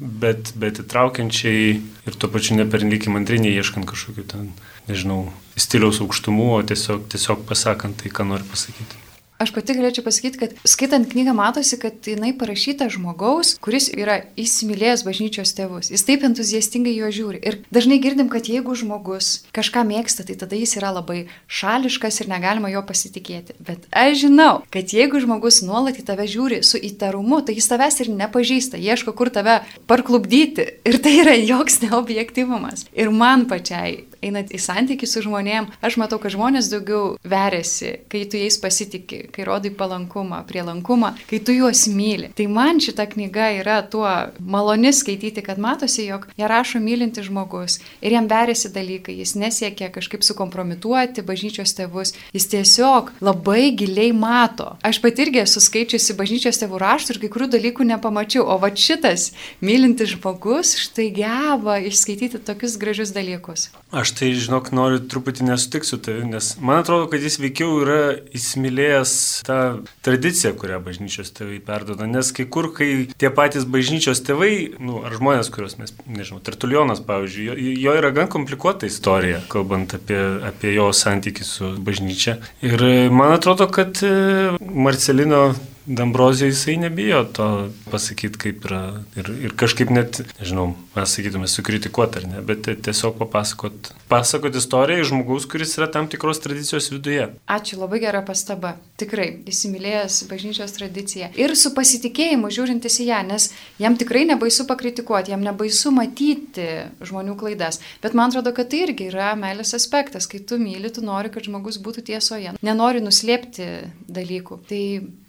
bet, 0.00 0.50
bet 0.58 0.80
įtraukiančiai 0.82 1.68
ir 1.78 2.18
tuo 2.18 2.32
pačiu 2.34 2.58
ne 2.58 2.66
per 2.66 2.82
nelik 2.82 3.06
įmantrinį, 3.06 3.52
ieškant 3.60 3.86
kažkokiu 3.86 4.26
ten, 4.32 4.48
nežinau, 4.90 5.20
stiliaus 5.54 6.02
aukštumų, 6.02 6.48
o 6.56 6.64
tiesiog, 6.66 7.06
tiesiog 7.14 7.46
pasakant 7.46 8.02
tai, 8.02 8.10
ką 8.10 8.26
nori 8.32 8.48
pasakyti. 8.50 8.98
Aš 9.40 9.54
pati 9.56 9.72
galėčiau 9.72 10.04
pasakyti, 10.04 10.36
kad 10.36 10.50
skaitant 10.68 11.06
knygą 11.08 11.32
matosi, 11.32 11.78
kad 11.80 12.04
jinai 12.04 12.34
parašyta 12.36 12.90
žmogaus, 12.92 13.54
kuris 13.64 13.86
yra 13.88 14.18
įsimylėjęs 14.36 15.04
bažnyčios 15.06 15.54
tėvus. 15.56 15.88
Jis 15.88 16.04
taip 16.04 16.26
entuziastingai 16.28 16.92
juo 16.92 17.08
žiūri. 17.08 17.40
Ir 17.48 17.56
dažnai 17.72 17.96
girdim, 18.04 18.28
kad 18.28 18.50
jeigu 18.52 18.76
žmogus 18.76 19.46
kažką 19.56 19.86
mėgsta, 19.88 20.26
tai 20.28 20.36
tada 20.42 20.60
jis 20.60 20.76
yra 20.76 20.92
labai 20.98 21.22
šališkas 21.48 22.20
ir 22.20 22.28
negalima 22.34 22.68
jo 22.68 22.84
pasitikėti. 22.84 23.56
Bet 23.64 23.88
aš 23.96 24.26
žinau, 24.26 24.60
kad 24.68 24.92
jeigu 24.92 25.24
žmogus 25.24 25.62
nuolat 25.64 25.96
į 25.96 26.04
tave 26.12 26.28
žiūri 26.28 26.60
su 26.60 26.76
įtarumu, 26.76 27.40
tai 27.40 27.56
jis 27.56 27.72
tavęs 27.72 27.96
ir 28.04 28.12
nepažįsta, 28.20 28.76
ieško, 28.76 29.16
kur 29.16 29.32
tave 29.32 29.62
parklubdyti. 29.88 30.68
Ir 30.84 31.00
tai 31.00 31.16
yra 31.24 31.40
joks 31.40 31.80
neobjektivumas. 31.86 32.90
Ir 32.92 33.08
man 33.08 33.48
pačiai 33.48 34.02
einant 34.24 34.52
į 34.52 34.60
santykių 34.60 35.08
su 35.08 35.22
žmonėm, 35.24 35.68
aš 35.84 35.96
matau, 36.00 36.20
kad 36.22 36.34
žmonės 36.34 36.70
daugiau 36.72 37.16
veriasi, 37.26 37.96
kai 38.12 38.24
tu 38.30 38.40
jais 38.40 38.58
pasitikė, 38.60 39.22
kai 39.34 39.46
rodai 39.48 39.72
palankumą, 39.74 40.42
prielankumą, 40.48 41.14
kai 41.30 41.40
tu 41.44 41.54
juos 41.56 41.86
myli. 41.90 42.30
Tai 42.36 42.46
man 42.52 42.80
šita 42.82 43.06
knyga 43.10 43.50
yra 43.60 43.80
tuo 43.82 44.08
maloni 44.40 44.92
skaityti, 44.96 45.44
kad 45.46 45.60
matosi, 45.62 46.06
jog 46.08 46.26
ją 46.40 46.50
rašo 46.50 46.80
mylinti 46.82 47.24
žmogus 47.26 47.80
ir 48.04 48.14
jam 48.16 48.28
veriasi 48.30 48.72
dalykai, 48.74 49.16
jis 49.20 49.34
nesiekia 49.38 49.90
kažkaip 49.92 50.24
sukompromituoti 50.26 51.24
bažnyčios 51.26 51.74
tėvus, 51.78 52.14
jis 52.36 52.48
tiesiog 52.52 53.12
labai 53.24 53.70
giliai 53.76 54.12
mato. 54.16 54.74
Aš 54.86 55.00
pat 55.02 55.20
irgi 55.22 55.42
esu 55.44 55.62
skaičiusi 55.64 56.16
bažnyčios 56.18 56.60
tėvų 56.60 56.80
raštų 56.82 57.16
ir 57.16 57.22
kai 57.24 57.32
kurių 57.32 57.50
dalykų 57.56 57.86
nepamačiau, 57.92 58.46
o 58.46 58.58
va 58.60 58.72
šitas 58.74 59.30
mylintis 59.64 60.14
žmogus 60.14 60.76
štai 60.80 61.10
geba 61.14 61.78
išskaityti 61.90 62.42
tokius 62.46 62.76
gražius 62.80 63.14
dalykus. 63.16 63.68
Aš 63.90 64.09
tai, 64.16 64.32
žinok, 64.38 64.70
noriu 64.76 65.00
truputį 65.10 65.46
nesutikti 65.48 65.90
su 65.90 65.98
tavimi, 66.02 66.32
nes 66.34 66.52
man 66.62 66.82
atrodo, 66.82 67.08
kad 67.12 67.24
jis 67.24 67.38
veikiau 67.42 67.80
yra 67.84 68.00
įsimylėjęs 68.36 69.14
tą 69.46 69.58
tradiciją, 70.06 70.54
kurią 70.60 70.80
bažnyčios 70.84 71.32
tėvai 71.36 71.60
perdoda. 71.64 72.08
Nes 72.10 72.32
kai 72.36 72.46
kur, 72.50 72.70
kai 72.76 72.90
tie 73.20 73.32
patys 73.34 73.66
bažnyčios 73.68 74.22
tėvai, 74.26 74.52
nu, 74.82 75.00
ar 75.06 75.16
žmonės, 75.18 75.52
kuriuos 75.54 75.78
mes, 75.80 75.94
nežinau, 76.06 76.42
Tertulionas, 76.44 77.02
pavyzdžiui, 77.06 77.48
jo, 77.48 77.74
jo 77.86 77.96
yra 78.02 78.12
gan 78.16 78.30
komplikuota 78.32 78.88
istorija, 78.90 79.42
kalbant 79.52 79.96
apie, 79.98 80.20
apie 80.50 80.74
jo 80.76 80.90
santykių 80.96 81.46
su 81.46 81.74
bažnyčia. 81.84 82.38
Ir 82.66 82.86
man 83.14 83.36
atrodo, 83.36 83.68
kad 83.72 84.02
e, 84.06 84.14
Marcelino 84.60 85.50
Dambrozija 85.86 86.48
jisai 86.48 86.76
nebijo 86.76 87.24
to 87.24 87.46
pasakyti, 87.90 88.38
kaip 88.38 88.64
yra. 88.68 88.80
Ir, 89.16 89.30
ir 89.46 89.54
kažkaip 89.56 89.90
net, 89.90 90.20
nežinau, 90.38 90.74
mes 90.94 91.14
sakytume, 91.16 91.48
sukritikuoti 91.48 92.20
ar 92.20 92.26
ne, 92.28 92.42
bet 92.44 92.68
tiesiog 92.84 93.16
papasakot, 93.18 93.92
pasakot 94.10 94.56
istoriją 94.60 95.00
iš 95.00 95.10
žmogaus, 95.12 95.46
kuris 95.50 95.72
yra 95.78 95.88
tam 95.90 96.08
tikros 96.12 96.42
tradicijos 96.44 96.90
viduje. 96.92 97.30
Ačiū, 97.50 97.78
labai 97.80 98.02
gera 98.02 98.20
pastaba. 98.26 98.74
Tikrai, 99.00 99.28
įsimylėjęs 99.48 100.20
bažnyčios 100.30 100.76
tradiciją. 100.76 101.30
Ir 101.40 101.56
su 101.56 101.72
pasitikėjimu 101.76 102.52
žiūrintis 102.52 103.00
į 103.00 103.08
ją, 103.08 103.22
nes 103.30 103.48
jam 103.80 103.96
tikrai 104.00 104.26
nebaisu 104.28 104.68
pakritikuoti, 104.68 105.32
jam 105.32 105.44
nebaisu 105.46 105.94
matyti 105.96 106.68
žmonių 107.08 107.38
klaidas. 107.40 107.80
Bet 108.04 108.14
man 108.18 108.28
atrodo, 108.28 108.52
kad 108.56 108.68
tai 108.70 108.84
irgi 108.84 109.08
yra 109.08 109.32
meilės 109.38 109.72
aspektas. 109.78 110.28
Kai 110.30 110.42
tu 110.44 110.60
myli, 110.60 110.92
tu 110.92 111.02
nori, 111.06 111.32
kad 111.32 111.48
žmogus 111.48 111.80
būtų 111.80 112.04
tiesoje. 112.12 112.54
Nenori 112.60 113.00
nuslėpti 113.02 113.70
dalykų. 114.12 114.60
Tai 114.68 114.82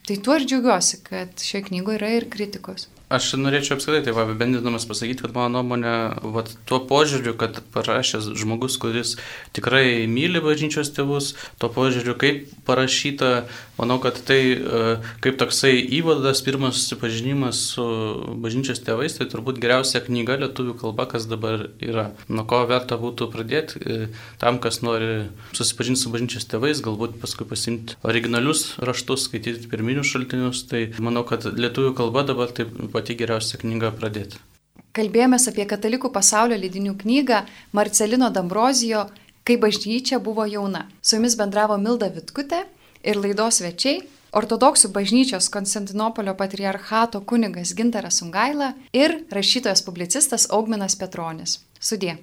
Tai 0.07 0.17
tuo 0.17 0.35
ir 0.39 0.47
džiaugiuosi, 0.49 0.97
kad 1.05 1.43
šioje 1.45 1.67
knygoje 1.69 1.99
yra 1.99 2.09
ir 2.17 2.25
kritikos. 2.33 2.87
Aš 3.11 3.33
norėčiau 3.35 3.75
apskritai, 3.75 4.05
tai 4.05 4.13
apibendinamas 4.15 4.85
pasakyti, 4.87 5.25
kad 5.25 5.33
mano 5.35 5.57
nuomonė, 5.57 5.95
vat, 6.31 6.53
tuo 6.69 6.77
požiūriu, 6.87 7.33
kad 7.39 7.57
parašęs 7.73 8.29
žmogus, 8.39 8.77
kuris 8.79 9.17
tikrai 9.55 10.07
myli 10.07 10.39
bažnyčios 10.43 10.93
tėvus, 10.95 11.33
tuo 11.59 11.67
požiūriu, 11.75 12.15
kaip 12.21 12.45
parašyta, 12.67 13.31
manau, 13.75 13.97
kad 13.99 14.21
tai 14.27 14.39
e, 14.55 14.83
kaip 15.25 15.39
toksai 15.41 15.73
įvadas, 15.97 16.39
pirmas 16.45 16.79
susipažinimas 16.79 17.59
su 17.73 17.87
bažnyčios 18.45 18.79
tėvais, 18.85 19.17
tai 19.17 19.27
turbūt 19.33 19.59
geriausia 19.59 19.99
knyga 20.05 20.39
lietuvių 20.45 20.77
kalba, 20.79 21.09
kas 21.11 21.27
dabar 21.27 21.67
yra. 21.83 22.11
Nuo 22.31 22.47
ko 22.47 22.61
verta 22.69 22.95
būtų 23.01 23.27
pradėti, 23.33 23.81
e, 23.83 23.99
tam, 24.39 24.61
kas 24.63 24.79
nori 24.85 25.27
susipažinti 25.51 26.05
su 26.05 26.13
bažnyčios 26.15 26.47
tėvais, 26.47 26.79
galbūt 26.85 27.19
paskui 27.19 27.49
pasimti 27.49 27.99
originalius 28.07 28.77
raštus, 28.79 29.27
skaityti 29.27 29.67
pirminius 29.71 30.13
šaltinius, 30.15 30.63
tai 30.71 30.87
manau, 31.03 31.25
kad 31.27 31.49
lietuvių 31.51 31.91
kalba 31.99 32.23
dabar 32.31 32.55
taip 32.55 32.71
pati 33.01 33.17
geriausia 33.17 33.57
knyga 33.57 33.91
pradėti. 33.97 34.37
Kalbėjomės 34.93 35.47
apie 35.49 35.65
katalikų 35.65 36.11
pasaulio 36.13 36.57
leidinių 36.59 36.93
knygą 37.01 37.41
Marcelino 37.73 38.29
Dambrozijo, 38.29 39.07
kai 39.47 39.57
bažnyčia 39.57 40.19
buvo 40.21 40.45
jauna. 40.45 40.85
Su 41.01 41.17
jumis 41.17 41.37
bendravo 41.39 41.79
Milda 41.81 42.11
Vitkutė 42.13 42.65
ir 43.01 43.17
laidos 43.17 43.61
svečiai 43.61 44.03
ortodoksų 44.37 44.91
bažnyčios 44.95 45.49
Konstantinopolio 45.51 46.35
patriarchato 46.39 47.23
kunigas 47.27 47.73
Gintaras 47.75 48.21
Sungaila 48.21 48.73
ir 48.93 49.23
rašytojas 49.31 49.81
publicistas 49.87 50.47
Augminas 50.51 50.99
Petronis. 50.99 51.57
Sudie. 51.79 52.19